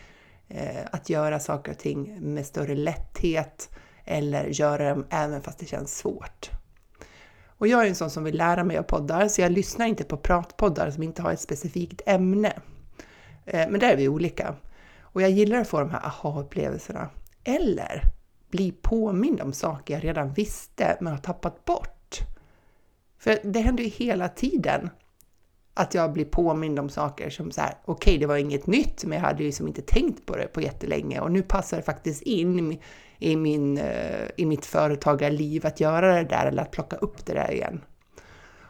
eh, 0.49 0.85
att 0.93 1.11
göra 1.11 1.41
saker 1.41 1.73
och 1.73 1.79
ting 1.79 2.19
med 2.35 2.47
större 2.47 2.75
lätthet 2.75 3.71
eller 4.05 4.47
göra 4.47 4.89
dem 4.89 5.07
även 5.11 5.43
fast 5.43 5.59
det 5.59 5.67
känns 5.67 5.99
svårt. 5.99 6.51
Och 7.47 7.69
jag 7.69 7.85
är 7.85 7.89
en 7.89 7.95
sån 7.95 8.11
som 8.11 8.25
vill 8.25 8.37
lära 8.37 8.65
mig 8.65 8.79
av 8.79 8.83
poddar, 8.83 9.29
så 9.29 9.41
jag 9.41 9.53
lyssnar 9.53 9.87
inte 9.87 10.05
på 10.05 10.17
pratpoddar 10.17 10.91
som 10.91 11.03
inte 11.03 11.23
har 11.23 11.33
ett 11.33 11.41
specifikt 11.41 12.03
ämne. 12.07 12.53
Eh, 13.45 13.69
men 13.71 13.81
där 13.81 13.93
är 13.93 13.97
vi 13.97 14.09
olika. 14.09 14.55
Och 15.01 15.23
jag 15.23 15.31
gillar 15.31 15.59
att 15.59 15.69
få 15.69 15.81
de 15.81 15.91
här 15.91 16.07
aha-upplevelserna. 16.07 17.11
Eller 17.45 18.03
bli 18.51 18.73
påmind 18.73 19.41
om 19.41 19.53
saker 19.53 19.95
jag 19.95 20.05
redan 20.05 20.33
visste 20.33 20.97
men 21.01 21.13
har 21.13 21.21
tappat 21.21 21.65
bort. 21.65 22.19
För 23.19 23.39
det 23.45 23.61
händer 23.61 23.85
ju 23.85 23.91
hela 23.91 24.29
tiden 24.29 24.91
att 25.75 25.95
jag 25.95 26.13
blir 26.13 26.25
påmind 26.25 26.79
om 26.79 26.89
saker 26.89 27.31
som 27.31 27.51
så 27.51 27.61
här, 27.61 27.75
okej, 27.85 28.11
okay, 28.11 28.19
det 28.19 28.27
var 28.27 28.37
inget 28.37 28.67
nytt, 28.67 29.05
men 29.05 29.19
jag 29.19 29.25
hade 29.25 29.39
ju 29.39 29.47
liksom 29.47 29.69
inte 29.69 29.83
tänkt 29.83 30.27
på 30.27 30.37
det 30.37 30.47
på 30.47 30.61
jättelänge 30.61 31.21
och 31.21 31.33
nu 31.33 31.43
passar 31.43 31.77
det 31.77 31.83
faktiskt 31.83 32.23
in 32.23 32.79
i, 33.19 33.37
min, 33.37 33.79
eh, 33.79 34.29
i 34.37 34.47
mitt 34.47 34.67
företagarliv 34.67 35.67
att 35.67 35.81
göra 35.81 36.15
det 36.15 36.25
där 36.25 36.47
eller 36.47 36.63
att 36.63 36.71
plocka 36.71 36.97
upp 36.97 37.27
det 37.27 37.35
där 37.35 37.53
igen. 37.53 37.81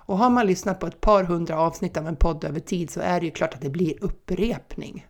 Och 0.05 0.19
har 0.19 0.31
man 0.31 0.47
lyssnat 0.47 0.81
på 0.81 0.87
ett 0.87 1.01
par 1.01 1.25
hundra 1.25 1.61
avsnitt 1.61 1.97
av 1.97 2.09
en 2.09 2.17
podd 2.17 2.45
över 2.45 2.61
tid 2.61 2.91
så 2.91 3.01
är 3.01 3.21
det 3.21 3.27
ju 3.27 3.33
klart 3.33 3.55
att 3.55 3.61
det 3.61 3.71
blir 3.71 4.05
upprepning. 4.05 5.07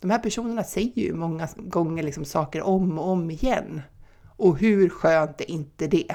De 0.00 0.10
här 0.10 0.18
personerna 0.18 0.64
säger 0.64 1.02
ju 1.02 1.14
många 1.14 1.48
gånger 1.56 2.02
liksom 2.02 2.24
saker 2.24 2.62
om 2.62 2.98
och 2.98 3.08
om 3.08 3.30
igen. 3.30 3.82
Och 4.36 4.58
hur 4.58 4.88
skönt 4.88 5.40
är 5.40 5.50
inte 5.50 5.86
det? 5.86 6.14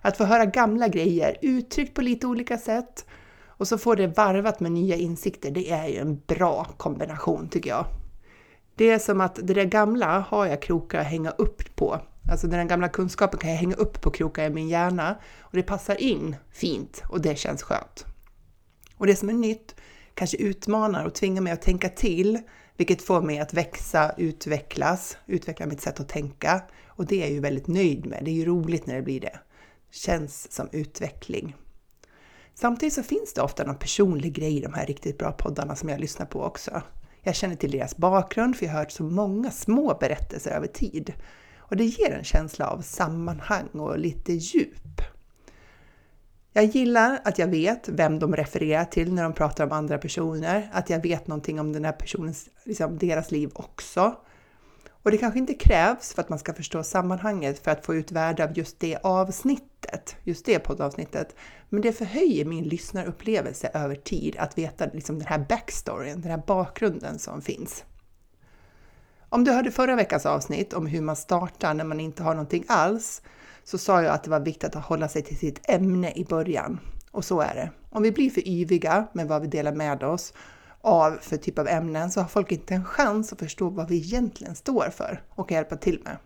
Att 0.00 0.16
få 0.16 0.24
höra 0.24 0.44
gamla 0.44 0.88
grejer 0.88 1.36
uttryckt 1.42 1.94
på 1.94 2.02
lite 2.02 2.26
olika 2.26 2.58
sätt 2.58 3.05
och 3.56 3.68
så 3.68 3.78
få 3.78 3.94
det 3.94 4.06
varvat 4.06 4.60
med 4.60 4.72
nya 4.72 4.96
insikter, 4.96 5.50
det 5.50 5.70
är 5.70 5.86
ju 5.86 5.96
en 5.96 6.20
bra 6.26 6.64
kombination 6.64 7.48
tycker 7.48 7.70
jag. 7.70 7.86
Det 8.74 8.90
är 8.90 8.98
som 8.98 9.20
att 9.20 9.34
det 9.42 9.54
där 9.54 9.64
gamla 9.64 10.18
har 10.18 10.46
jag 10.46 10.62
krokar 10.62 11.00
att 11.00 11.06
hänga 11.06 11.30
upp 11.30 11.76
på. 11.76 12.00
Alltså 12.30 12.46
den 12.46 12.68
gamla 12.68 12.88
kunskapen 12.88 13.40
kan 13.40 13.50
jag 13.50 13.56
hänga 13.56 13.74
upp 13.74 14.00
på 14.00 14.10
krokar 14.10 14.44
i 14.44 14.50
min 14.50 14.68
hjärna 14.68 15.16
och 15.40 15.56
det 15.56 15.62
passar 15.62 16.00
in 16.00 16.36
fint 16.52 17.02
och 17.08 17.20
det 17.20 17.38
känns 17.38 17.62
skönt. 17.62 18.06
Och 18.96 19.06
det 19.06 19.16
som 19.16 19.28
är 19.28 19.32
nytt 19.32 19.74
kanske 20.14 20.36
utmanar 20.36 21.04
och 21.04 21.14
tvingar 21.14 21.42
mig 21.42 21.52
att 21.52 21.62
tänka 21.62 21.88
till, 21.88 22.38
vilket 22.76 23.02
får 23.02 23.22
mig 23.22 23.38
att 23.38 23.54
växa, 23.54 24.14
utvecklas, 24.16 25.18
utveckla 25.26 25.66
mitt 25.66 25.80
sätt 25.80 26.00
att 26.00 26.08
tänka. 26.08 26.62
Och 26.86 27.06
det 27.06 27.16
är 27.16 27.20
jag 27.20 27.30
ju 27.30 27.40
väldigt 27.40 27.66
nöjd 27.66 28.06
med. 28.06 28.24
Det 28.24 28.30
är 28.30 28.34
ju 28.34 28.44
roligt 28.44 28.86
när 28.86 28.94
det 28.94 29.02
blir 29.02 29.20
det. 29.20 29.38
Känns 29.90 30.52
som 30.52 30.68
utveckling. 30.72 31.54
Samtidigt 32.58 32.94
så 32.94 33.02
finns 33.02 33.32
det 33.34 33.42
ofta 33.42 33.64
någon 33.64 33.78
personlig 33.78 34.32
grej 34.32 34.56
i 34.56 34.60
de 34.60 34.74
här 34.74 34.86
riktigt 34.86 35.18
bra 35.18 35.32
poddarna 35.32 35.76
som 35.76 35.88
jag 35.88 36.00
lyssnar 36.00 36.26
på 36.26 36.42
också. 36.42 36.82
Jag 37.22 37.34
känner 37.34 37.56
till 37.56 37.70
deras 37.70 37.96
bakgrund 37.96 38.56
för 38.56 38.66
jag 38.66 38.72
har 38.72 38.78
hört 38.78 38.92
så 38.92 39.02
många 39.02 39.50
små 39.50 39.96
berättelser 40.00 40.50
över 40.50 40.66
tid. 40.66 41.12
Och 41.58 41.76
det 41.76 41.84
ger 41.84 42.10
en 42.10 42.24
känsla 42.24 42.70
av 42.70 42.80
sammanhang 42.80 43.68
och 43.72 43.98
lite 43.98 44.32
djup. 44.32 45.00
Jag 46.52 46.64
gillar 46.64 47.20
att 47.24 47.38
jag 47.38 47.48
vet 47.48 47.88
vem 47.88 48.18
de 48.18 48.36
refererar 48.36 48.84
till 48.84 49.12
när 49.12 49.22
de 49.22 49.32
pratar 49.32 49.64
om 49.64 49.72
andra 49.72 49.98
personer, 49.98 50.70
att 50.72 50.90
jag 50.90 51.02
vet 51.02 51.26
någonting 51.26 51.60
om 51.60 51.72
den 51.72 51.84
här 51.84 51.92
personens, 51.92 52.48
liksom 52.64 52.98
deras 52.98 53.30
liv 53.30 53.50
också. 53.54 54.16
Och 55.06 55.12
det 55.12 55.18
kanske 55.18 55.38
inte 55.38 55.54
krävs 55.54 56.14
för 56.14 56.22
att 56.22 56.28
man 56.28 56.38
ska 56.38 56.54
förstå 56.54 56.82
sammanhanget 56.82 57.64
för 57.64 57.70
att 57.70 57.86
få 57.86 57.94
ut 57.94 58.12
värde 58.12 58.44
av 58.44 58.58
just 58.58 58.80
det 58.80 58.98
avsnittet, 59.02 60.16
just 60.22 60.46
det 60.46 60.58
poddavsnittet. 60.58 61.36
Men 61.68 61.82
det 61.82 61.92
förhöjer 61.92 62.44
min 62.44 62.64
lyssnarupplevelse 62.64 63.70
över 63.74 63.94
tid 63.94 64.36
att 64.38 64.58
veta 64.58 64.86
liksom 64.86 65.18
den 65.18 65.28
här 65.28 65.46
backstoryn, 65.48 66.20
den 66.20 66.30
här 66.30 66.42
bakgrunden 66.46 67.18
som 67.18 67.42
finns. 67.42 67.84
Om 69.28 69.44
du 69.44 69.52
hörde 69.52 69.70
förra 69.70 69.96
veckans 69.96 70.26
avsnitt 70.26 70.72
om 70.72 70.86
hur 70.86 71.00
man 71.00 71.16
startar 71.16 71.74
när 71.74 71.84
man 71.84 72.00
inte 72.00 72.22
har 72.22 72.34
någonting 72.34 72.64
alls, 72.68 73.22
så 73.64 73.78
sa 73.78 74.02
jag 74.02 74.14
att 74.14 74.24
det 74.24 74.30
var 74.30 74.40
viktigt 74.40 74.76
att 74.76 74.84
hålla 74.84 75.08
sig 75.08 75.22
till 75.22 75.38
sitt 75.38 75.70
ämne 75.70 76.12
i 76.12 76.24
början. 76.24 76.80
Och 77.10 77.24
så 77.24 77.40
är 77.40 77.54
det. 77.54 77.70
Om 77.90 78.02
vi 78.02 78.12
blir 78.12 78.30
för 78.30 78.48
yviga 78.48 79.06
med 79.12 79.28
vad 79.28 79.42
vi 79.42 79.48
delar 79.48 79.72
med 79.72 80.02
oss 80.02 80.32
av 80.86 81.18
för 81.20 81.36
typ 81.36 81.58
av 81.58 81.68
ämnen 81.68 82.10
så 82.10 82.20
har 82.20 82.28
folk 82.28 82.52
inte 82.52 82.74
en 82.74 82.84
chans 82.84 83.32
att 83.32 83.38
förstå 83.38 83.68
vad 83.68 83.88
vi 83.88 83.96
egentligen 83.96 84.54
står 84.54 84.90
för 84.90 85.22
och 85.28 85.48
kan 85.48 85.56
hjälpa 85.56 85.76
till 85.76 86.00
med. 86.04 86.16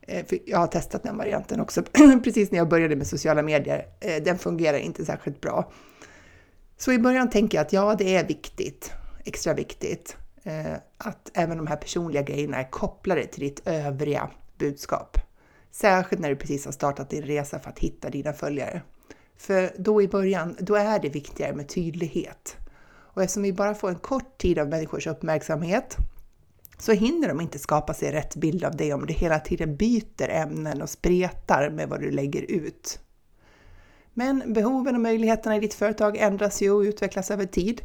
Eh, 0.00 0.26
för 0.26 0.38
jag 0.46 0.58
har 0.58 0.66
testat 0.66 1.02
den 1.02 1.16
varianten 1.16 1.60
också 1.60 1.82
precis 2.24 2.50
när 2.50 2.58
jag 2.58 2.68
började 2.68 2.96
med 2.96 3.06
sociala 3.06 3.42
medier. 3.42 3.86
Eh, 4.00 4.22
den 4.22 4.38
fungerar 4.38 4.78
inte 4.78 5.04
särskilt 5.04 5.40
bra. 5.40 5.72
Så 6.76 6.92
i 6.92 6.98
början 6.98 7.30
tänker 7.30 7.58
jag 7.58 7.66
att 7.66 7.72
ja, 7.72 7.94
det 7.98 8.16
är 8.16 8.26
viktigt, 8.26 8.92
extra 9.24 9.54
viktigt, 9.54 10.16
eh, 10.42 10.72
att 10.98 11.30
även 11.34 11.56
de 11.56 11.66
här 11.66 11.76
personliga 11.76 12.22
grejerna 12.22 12.56
är 12.56 12.70
kopplade 12.70 13.26
till 13.26 13.40
ditt 13.40 13.62
övriga 13.64 14.30
budskap. 14.58 15.18
Särskilt 15.70 16.22
när 16.22 16.28
du 16.28 16.36
precis 16.36 16.64
har 16.64 16.72
startat 16.72 17.10
din 17.10 17.22
resa 17.22 17.58
för 17.58 17.70
att 17.70 17.78
hitta 17.78 18.10
dina 18.10 18.32
följare. 18.32 18.82
För 19.36 19.72
då 19.78 20.02
i 20.02 20.08
början, 20.08 20.56
då 20.58 20.74
är 20.74 20.98
det 20.98 21.08
viktigare 21.08 21.54
med 21.54 21.68
tydlighet. 21.68 22.56
Och 23.18 23.24
eftersom 23.24 23.42
vi 23.42 23.52
bara 23.52 23.74
får 23.74 23.88
en 23.88 23.98
kort 23.98 24.38
tid 24.38 24.58
av 24.58 24.68
människors 24.68 25.06
uppmärksamhet 25.06 25.96
så 26.78 26.92
hinner 26.92 27.28
de 27.28 27.40
inte 27.40 27.58
skapa 27.58 27.94
sig 27.94 28.12
rätt 28.12 28.36
bild 28.36 28.64
av 28.64 28.76
dig 28.76 28.94
om 28.94 29.06
du 29.06 29.12
hela 29.12 29.38
tiden 29.40 29.76
byter 29.76 30.28
ämnen 30.28 30.82
och 30.82 30.90
spretar 30.90 31.70
med 31.70 31.88
vad 31.88 32.00
du 32.00 32.10
lägger 32.10 32.42
ut. 32.50 32.98
Men 34.14 34.52
behoven 34.52 34.94
och 34.94 35.00
möjligheterna 35.00 35.56
i 35.56 35.60
ditt 35.60 35.74
företag 35.74 36.16
ändras 36.16 36.62
ju 36.62 36.70
och 36.70 36.80
utvecklas 36.80 37.30
över 37.30 37.46
tid. 37.46 37.82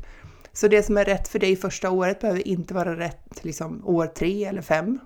Så 0.52 0.68
det 0.68 0.84
som 0.84 0.98
är 0.98 1.06
rätt 1.06 1.28
för 1.28 1.40
dig 1.40 1.56
första 1.56 1.90
året 1.90 2.20
behöver 2.20 2.48
inte 2.48 2.74
vara 2.74 3.00
rätt 3.00 3.44
liksom, 3.44 3.88
år 3.88 4.08
tre 4.08 4.46
eller 4.46 4.62
fem. 4.62 5.00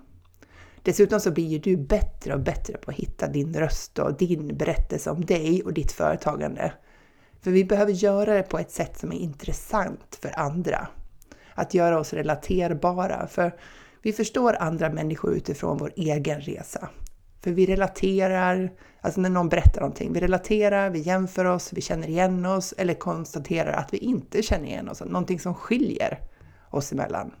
Dessutom 0.82 1.20
så 1.20 1.30
blir 1.30 1.60
du 1.60 1.76
bättre 1.76 2.34
och 2.34 2.40
bättre 2.40 2.76
på 2.76 2.90
att 2.90 2.96
hitta 2.96 3.28
din 3.28 3.54
röst 3.54 3.98
och 3.98 4.16
din 4.16 4.56
berättelse 4.56 5.10
om 5.10 5.24
dig 5.24 5.62
och 5.62 5.72
ditt 5.72 5.92
företagande. 5.92 6.72
För 7.40 7.50
vi 7.50 7.64
behöver 7.64 7.92
göra 7.92 8.34
det 8.34 8.42
på 8.42 8.58
ett 8.58 8.70
sätt 8.70 8.98
som 8.98 9.12
är 9.12 9.16
intressant 9.16 10.18
för 10.22 10.38
andra. 10.38 10.88
Att 11.54 11.74
göra 11.74 11.98
oss 11.98 12.12
relaterbara, 12.12 13.26
för 13.26 13.54
vi 14.02 14.12
förstår 14.12 14.56
andra 14.60 14.90
människor 14.90 15.34
utifrån 15.34 15.78
vår 15.78 15.92
egen 15.96 16.40
resa. 16.40 16.88
För 17.40 17.50
vi 17.50 17.66
relaterar, 17.66 18.72
alltså 19.00 19.20
när 19.20 19.30
någon 19.30 19.48
berättar 19.48 19.80
någonting, 19.80 20.12
vi 20.12 20.20
relaterar, 20.20 20.90
vi 20.90 20.98
jämför 20.98 21.44
oss, 21.44 21.72
vi 21.72 21.80
känner 21.80 22.08
igen 22.08 22.46
oss 22.46 22.74
eller 22.78 22.94
konstaterar 22.94 23.72
att 23.72 23.94
vi 23.94 23.98
inte 23.98 24.42
känner 24.42 24.66
igen 24.66 24.88
oss, 24.88 25.00
någonting 25.00 25.40
som 25.40 25.54
skiljer 25.54 26.20
oss 26.70 26.92
emellan. 26.92 27.34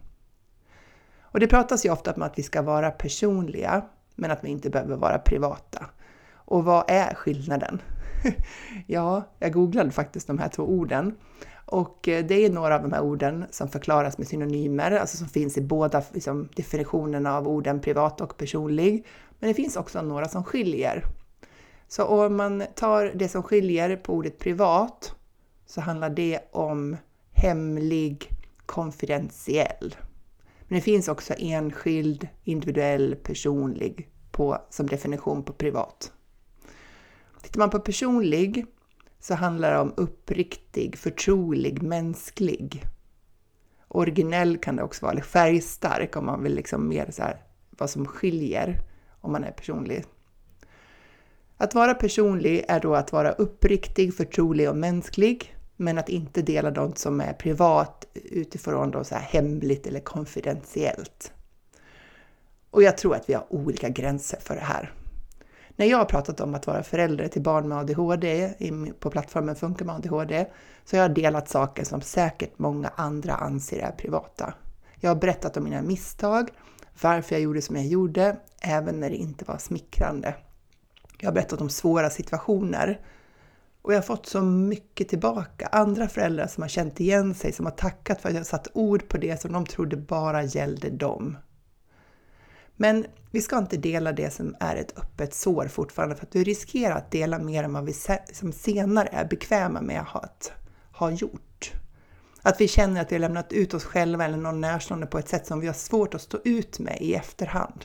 Och 1.20 1.40
det 1.40 1.46
pratas 1.46 1.86
ju 1.86 1.92
ofta 1.92 2.12
om 2.12 2.22
att 2.22 2.38
vi 2.38 2.42
ska 2.42 2.62
vara 2.62 2.90
personliga, 2.90 3.84
men 4.14 4.30
att 4.30 4.44
vi 4.44 4.48
inte 4.48 4.70
behöver 4.70 4.96
vara 4.96 5.18
privata. 5.18 5.86
Och 6.32 6.64
vad 6.64 6.84
är 6.88 7.14
skillnaden? 7.14 7.82
ja, 8.86 9.22
jag 9.38 9.52
googlade 9.52 9.90
faktiskt 9.90 10.26
de 10.26 10.38
här 10.38 10.48
två 10.48 10.62
orden. 10.62 11.14
Och 11.64 12.08
eh, 12.08 12.24
det 12.24 12.44
är 12.44 12.50
några 12.50 12.74
av 12.74 12.82
de 12.82 12.92
här 12.92 13.02
orden 13.02 13.44
som 13.50 13.68
förklaras 13.68 14.18
med 14.18 14.28
synonymer, 14.28 14.90
alltså 14.90 15.16
som 15.16 15.28
finns 15.28 15.58
i 15.58 15.60
båda 15.60 16.02
liksom, 16.12 16.48
definitionerna 16.56 17.36
av 17.36 17.48
orden 17.48 17.80
privat 17.80 18.20
och 18.20 18.36
personlig. 18.36 19.06
Men 19.38 19.48
det 19.48 19.54
finns 19.54 19.76
också 19.76 20.02
några 20.02 20.28
som 20.28 20.44
skiljer. 20.44 21.04
Så 21.88 22.04
om 22.04 22.36
man 22.36 22.64
tar 22.74 23.12
det 23.14 23.28
som 23.28 23.42
skiljer 23.42 23.96
på 23.96 24.12
ordet 24.12 24.38
privat 24.38 25.14
så 25.66 25.80
handlar 25.80 26.10
det 26.10 26.40
om 26.50 26.96
hemlig, 27.32 28.30
konfidentiell. 28.66 29.96
Men 30.68 30.78
det 30.78 30.82
finns 30.82 31.08
också 31.08 31.34
enskild, 31.38 32.28
individuell, 32.44 33.16
personlig 33.22 34.08
på, 34.30 34.58
som 34.70 34.86
definition 34.86 35.42
på 35.42 35.52
privat. 35.52 36.12
Tittar 37.42 37.58
man 37.58 37.70
på 37.70 37.80
personlig 37.80 38.66
så 39.20 39.34
handlar 39.34 39.72
det 39.72 39.78
om 39.78 39.94
uppriktig, 39.96 40.98
förtrolig, 40.98 41.82
mänsklig. 41.82 42.84
Originell 43.88 44.58
kan 44.58 44.76
det 44.76 44.82
också 44.82 45.04
vara, 45.04 45.12
eller 45.12 45.22
färgstark 45.22 46.16
om 46.16 46.26
man 46.26 46.42
vill 46.42 46.54
liksom 46.54 46.88
mer 46.88 47.10
så 47.10 47.22
här, 47.22 47.42
vad 47.70 47.90
som 47.90 48.06
skiljer 48.06 48.80
om 49.20 49.32
man 49.32 49.44
är 49.44 49.50
personlig. 49.50 50.04
Att 51.56 51.74
vara 51.74 51.94
personlig 51.94 52.64
är 52.68 52.80
då 52.80 52.94
att 52.94 53.12
vara 53.12 53.32
uppriktig, 53.32 54.14
förtrolig 54.14 54.68
och 54.68 54.76
mänsklig, 54.76 55.56
men 55.76 55.98
att 55.98 56.08
inte 56.08 56.42
dela 56.42 56.70
något 56.70 56.98
som 56.98 57.20
är 57.20 57.32
privat 57.32 58.06
utifrån 58.14 58.90
då 58.90 59.04
så 59.04 59.14
här 59.14 59.22
hemligt 59.22 59.86
eller 59.86 60.00
konfidentiellt. 60.00 61.32
Och 62.70 62.82
jag 62.82 62.98
tror 62.98 63.14
att 63.14 63.28
vi 63.28 63.34
har 63.34 63.46
olika 63.52 63.88
gränser 63.88 64.38
för 64.40 64.54
det 64.54 64.60
här. 64.60 64.92
När 65.78 65.86
jag 65.86 65.98
har 65.98 66.04
pratat 66.04 66.40
om 66.40 66.54
att 66.54 66.66
vara 66.66 66.82
förälder 66.82 67.28
till 67.28 67.42
barn 67.42 67.68
med 67.68 67.78
ADHD 67.78 68.52
på 69.00 69.10
plattformen 69.10 69.56
Funka 69.56 69.84
med 69.84 69.94
ADHD 69.94 70.46
så 70.84 70.96
har 70.96 71.02
jag 71.02 71.14
delat 71.14 71.48
saker 71.48 71.84
som 71.84 72.00
säkert 72.00 72.58
många 72.58 72.88
andra 72.96 73.34
anser 73.34 73.78
är 73.78 73.90
privata. 73.90 74.54
Jag 75.00 75.10
har 75.10 75.16
berättat 75.16 75.56
om 75.56 75.64
mina 75.64 75.82
misstag, 75.82 76.50
varför 77.02 77.34
jag 77.34 77.42
gjorde 77.42 77.62
som 77.62 77.76
jag 77.76 77.86
gjorde, 77.86 78.36
även 78.60 79.00
när 79.00 79.10
det 79.10 79.16
inte 79.16 79.44
var 79.44 79.58
smickrande. 79.58 80.34
Jag 81.18 81.28
har 81.28 81.34
berättat 81.34 81.60
om 81.60 81.70
svåra 81.70 82.10
situationer 82.10 83.00
och 83.82 83.92
jag 83.92 83.98
har 83.98 84.02
fått 84.02 84.26
så 84.26 84.40
mycket 84.42 85.08
tillbaka. 85.08 85.66
Andra 85.72 86.08
föräldrar 86.08 86.46
som 86.46 86.62
har 86.62 86.68
känt 86.68 87.00
igen 87.00 87.34
sig, 87.34 87.52
som 87.52 87.66
har 87.66 87.72
tackat 87.72 88.20
för 88.20 88.28
att 88.28 88.34
jag 88.34 88.46
satt 88.46 88.68
ord 88.72 89.08
på 89.08 89.18
det 89.18 89.40
som 89.40 89.52
de 89.52 89.66
trodde 89.66 89.96
bara 89.96 90.42
gällde 90.42 90.90
dem. 90.90 91.36
Men 92.80 93.06
vi 93.30 93.40
ska 93.40 93.58
inte 93.58 93.76
dela 93.76 94.12
det 94.12 94.30
som 94.30 94.56
är 94.60 94.76
ett 94.76 94.98
öppet 94.98 95.34
sår 95.34 95.68
fortfarande 95.68 96.16
för 96.16 96.22
att 96.26 96.32
du 96.32 96.44
riskerar 96.44 96.96
att 96.96 97.10
dela 97.10 97.38
mer 97.38 97.64
än 97.64 97.72
vad 97.72 97.84
vi 97.84 97.92
som 98.32 98.52
senare 98.52 99.08
är 99.12 99.24
bekväma 99.24 99.80
med 99.80 100.04
att 100.12 100.52
ha 100.92 101.10
gjort. 101.10 101.72
Att 102.42 102.60
vi 102.60 102.68
känner 102.68 103.00
att 103.00 103.12
vi 103.12 103.14
har 103.14 103.20
lämnat 103.20 103.52
ut 103.52 103.74
oss 103.74 103.84
själva 103.84 104.24
eller 104.24 104.36
någon 104.36 104.60
närstående 104.60 105.06
på 105.06 105.18
ett 105.18 105.28
sätt 105.28 105.46
som 105.46 105.60
vi 105.60 105.66
har 105.66 105.74
svårt 105.74 106.14
att 106.14 106.22
stå 106.22 106.38
ut 106.44 106.78
med 106.78 106.98
i 107.00 107.14
efterhand. 107.14 107.84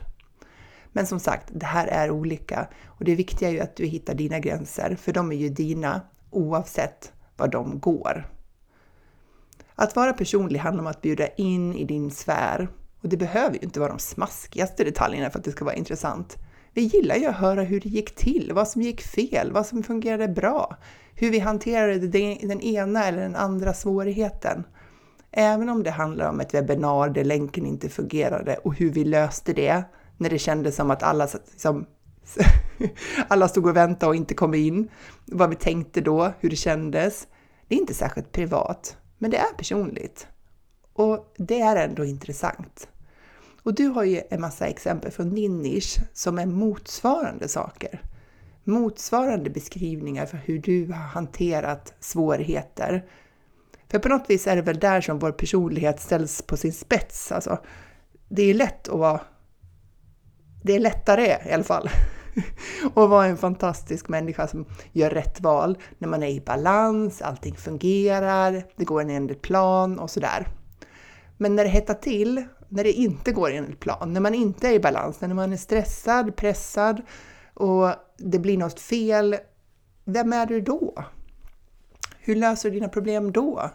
Men 0.92 1.08
som 1.08 1.20
sagt, 1.20 1.48
det 1.52 1.66
här 1.66 1.88
är 1.88 2.12
olika 2.12 2.68
och 2.86 3.06
det 3.06 3.16
viktiga 3.16 3.50
är 3.50 3.54
ju 3.54 3.60
att 3.60 3.76
du 3.76 3.86
hittar 3.86 4.14
dina 4.14 4.40
gränser, 4.40 4.98
för 5.02 5.14
de 5.14 5.32
är 5.32 5.36
ju 5.36 5.50
dina 5.50 6.02
oavsett 6.30 7.12
var 7.38 7.48
de 7.48 7.80
går. 7.80 8.30
Att 9.76 9.96
vara 9.96 10.14
personlig 10.14 10.60
handlar 10.60 10.84
om 10.84 10.88
att 10.88 11.02
bjuda 11.02 11.28
in 11.28 11.76
i 11.76 11.86
din 11.86 12.12
sfär 12.12 12.68
och 13.04 13.10
det 13.10 13.18
behöver 13.18 13.54
ju 13.54 13.60
inte 13.60 13.80
vara 13.80 13.90
de 13.90 14.00
smaskigaste 14.00 14.84
detaljerna 14.84 15.30
för 15.30 15.40
att 15.40 15.46
det 15.46 15.52
ska 15.52 15.66
vara 15.66 15.76
intressant. 15.76 16.38
Vi 16.74 16.82
gillar 16.82 17.16
ju 17.16 17.26
att 17.26 17.36
höra 17.36 17.64
hur 17.64 17.80
det 17.80 17.90
gick 17.90 18.16
till, 18.16 18.52
vad 18.54 18.68
som 18.68 18.82
gick 18.82 19.02
fel, 19.02 19.52
vad 19.52 19.66
som 19.66 19.84
fungerade 19.84 20.28
bra, 20.28 20.78
hur 21.16 21.32
vi 21.32 21.40
hanterade 21.40 22.08
den 22.48 22.62
ena 22.62 23.06
eller 23.06 23.22
den 23.22 23.36
andra 23.36 23.74
svårigheten. 23.74 24.64
Även 25.32 25.70
om 25.70 25.84
det 25.84 25.92
handlar 25.92 26.30
om 26.30 26.40
ett 26.40 26.54
webbinar 26.54 27.10
där 27.10 27.24
länken 27.24 27.66
inte 27.66 27.90
fungerade 27.90 28.58
och 28.58 28.76
hur 28.76 28.90
vi 28.90 29.04
löste 29.04 29.54
det 29.54 29.84
när 30.18 30.30
det 30.30 30.40
kändes 30.40 30.76
som 30.76 30.92
att 30.92 31.04
alla 31.04 31.28
som, 31.58 31.86
Alla 33.28 33.48
stod 33.48 33.66
och 33.66 33.76
väntade 33.76 34.10
och 34.10 34.16
inte 34.16 34.34
kom 34.34 34.54
in. 34.54 34.90
Vad 35.26 35.50
vi 35.50 35.56
tänkte 35.56 36.02
då, 36.02 36.34
hur 36.40 36.50
det 36.50 36.56
kändes. 36.56 37.28
Det 37.68 37.76
är 37.76 37.80
inte 37.80 37.94
särskilt 37.94 38.32
privat, 38.32 38.98
men 39.18 39.32
det 39.32 39.38
är 39.38 39.54
personligt. 39.58 40.28
Och 40.94 41.34
det 41.38 41.62
är 41.62 41.76
ändå 41.76 42.06
intressant. 42.06 42.88
Och 43.64 43.74
du 43.74 43.88
har 43.88 44.04
ju 44.04 44.22
en 44.30 44.42
massa 44.42 44.68
exempel 44.68 45.12
från 45.12 45.36
din 45.36 45.62
nisch 45.62 45.98
som 46.14 46.40
är 46.40 46.46
motsvarande 46.46 47.48
saker. 47.48 48.02
Motsvarande 48.64 49.50
beskrivningar 49.50 50.26
för 50.26 50.38
hur 50.38 50.60
du 50.60 50.88
har 50.88 51.08
hanterat 51.08 51.94
svårigheter. 52.00 53.06
För 53.92 54.00
på 54.00 54.10
något 54.10 54.30
vis 54.30 54.48
är 54.48 54.56
det 54.56 54.62
väl 54.62 54.80
där 54.80 55.02
som 55.02 55.20
vår 55.20 55.32
personlighet 55.32 56.00
ställs 56.00 56.42
på 56.42 56.58
sin 56.58 56.74
spets. 56.74 57.32
Alltså, 57.32 57.60
det 58.30 58.44
är 58.44 58.54
lätt 58.54 58.88
att 58.88 59.00
vara... 59.00 59.22
Det 60.64 60.76
är 60.76 60.80
lättare 60.80 61.38
i 61.50 61.54
alla 61.54 61.64
fall 61.64 61.90
att 62.86 63.10
vara 63.10 63.26
en 63.26 63.38
fantastisk 63.38 64.10
människa 64.10 64.48
som 64.48 64.66
gör 64.92 65.10
rätt 65.10 65.42
val 65.42 65.78
när 65.98 66.08
man 66.08 66.24
är 66.24 66.28
i 66.28 66.42
balans, 66.42 67.22
allting 67.22 67.56
fungerar, 67.56 68.64
det 68.76 68.86
går 68.86 69.02
en 69.02 69.10
enligt 69.10 69.42
plan 69.42 70.00
och 70.00 70.10
sådär. 70.10 70.48
Men 71.38 71.56
när 71.56 71.64
det 71.64 71.70
hettar 71.70 71.94
till, 71.94 72.44
när 72.74 72.84
det 72.84 72.94
inte 72.94 73.32
går 73.32 73.52
enligt 73.52 73.80
plan, 73.80 74.14
när 74.14 74.22
man 74.22 74.34
inte 74.34 74.68
är 74.68 74.74
i 74.74 74.80
balans, 74.80 75.22
när 75.22 75.34
man 75.34 75.54
är 75.54 75.58
stressad, 75.58 76.36
pressad 76.36 77.02
och 77.54 77.90
det 78.18 78.40
blir 78.40 78.58
något 78.58 78.80
fel, 78.80 79.36
vem 80.04 80.34
är 80.34 80.46
du 80.46 80.62
då? 80.62 81.04
Hur 82.20 82.36
löser 82.36 82.70
du 82.70 82.76
dina 82.76 82.90
problem 82.90 83.32
då? 83.32 83.70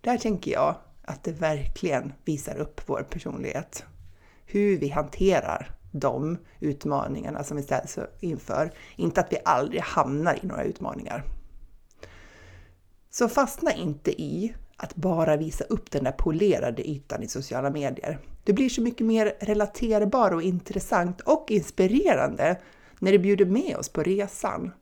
Där 0.00 0.18
tänker 0.18 0.52
jag 0.52 0.74
att 1.02 1.24
det 1.24 1.32
verkligen 1.32 2.12
visar 2.24 2.56
upp 2.56 2.80
vår 2.86 3.06
personlighet. 3.10 3.84
Hur 4.46 4.78
vi 4.78 4.88
hanterar 4.88 5.74
de 5.92 6.38
utmaningarna 6.60 7.44
som 7.44 7.56
vi 7.56 7.62
ställs 7.62 7.98
inför. 8.20 8.72
Inte 8.96 9.20
att 9.20 9.32
vi 9.32 9.38
aldrig 9.44 9.82
hamnar 9.82 10.38
i 10.42 10.46
några 10.46 10.64
utmaningar. 10.64 11.24
Så 13.10 13.28
fastna 13.28 13.72
inte 13.72 14.22
i 14.22 14.54
att 14.82 14.94
bara 14.94 15.36
visa 15.36 15.64
upp 15.64 15.90
den 15.90 16.04
där 16.04 16.12
polerade 16.12 16.90
ytan 16.90 17.22
i 17.22 17.28
sociala 17.28 17.70
medier. 17.70 18.18
Du 18.44 18.52
blir 18.52 18.68
så 18.68 18.82
mycket 18.82 19.06
mer 19.06 19.36
relaterbar 19.40 20.30
och 20.30 20.42
intressant 20.42 21.20
och 21.20 21.46
inspirerande 21.50 22.60
när 22.98 23.12
du 23.12 23.18
bjuder 23.18 23.44
med 23.44 23.76
oss 23.76 23.88
på 23.88 24.02
resan. 24.02 24.72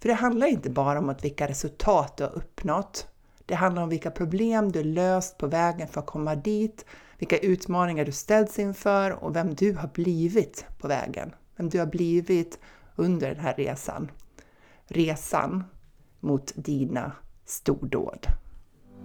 För 0.00 0.08
det 0.08 0.14
handlar 0.14 0.46
inte 0.46 0.70
bara 0.70 0.98
om 0.98 1.08
att 1.08 1.24
vilka 1.24 1.48
resultat 1.48 2.16
du 2.16 2.24
har 2.24 2.36
uppnått. 2.36 3.06
Det 3.46 3.54
handlar 3.54 3.82
om 3.82 3.88
vilka 3.88 4.10
problem 4.10 4.72
du 4.72 4.82
löst 4.82 5.38
på 5.38 5.46
vägen 5.46 5.88
för 5.88 6.00
att 6.00 6.06
komma 6.06 6.34
dit, 6.34 6.84
vilka 7.18 7.38
utmaningar 7.38 8.04
du 8.04 8.12
ställts 8.12 8.58
inför 8.58 9.24
och 9.24 9.36
vem 9.36 9.54
du 9.54 9.72
har 9.72 9.88
blivit 9.88 10.66
på 10.78 10.88
vägen. 10.88 11.34
Vem 11.56 11.68
du 11.68 11.78
har 11.78 11.86
blivit 11.86 12.58
under 12.96 13.28
den 13.28 13.40
här 13.40 13.54
resan. 13.54 14.10
Resan 14.86 15.64
mot 16.20 16.52
dina 16.56 17.12
stordåd. 17.44 18.26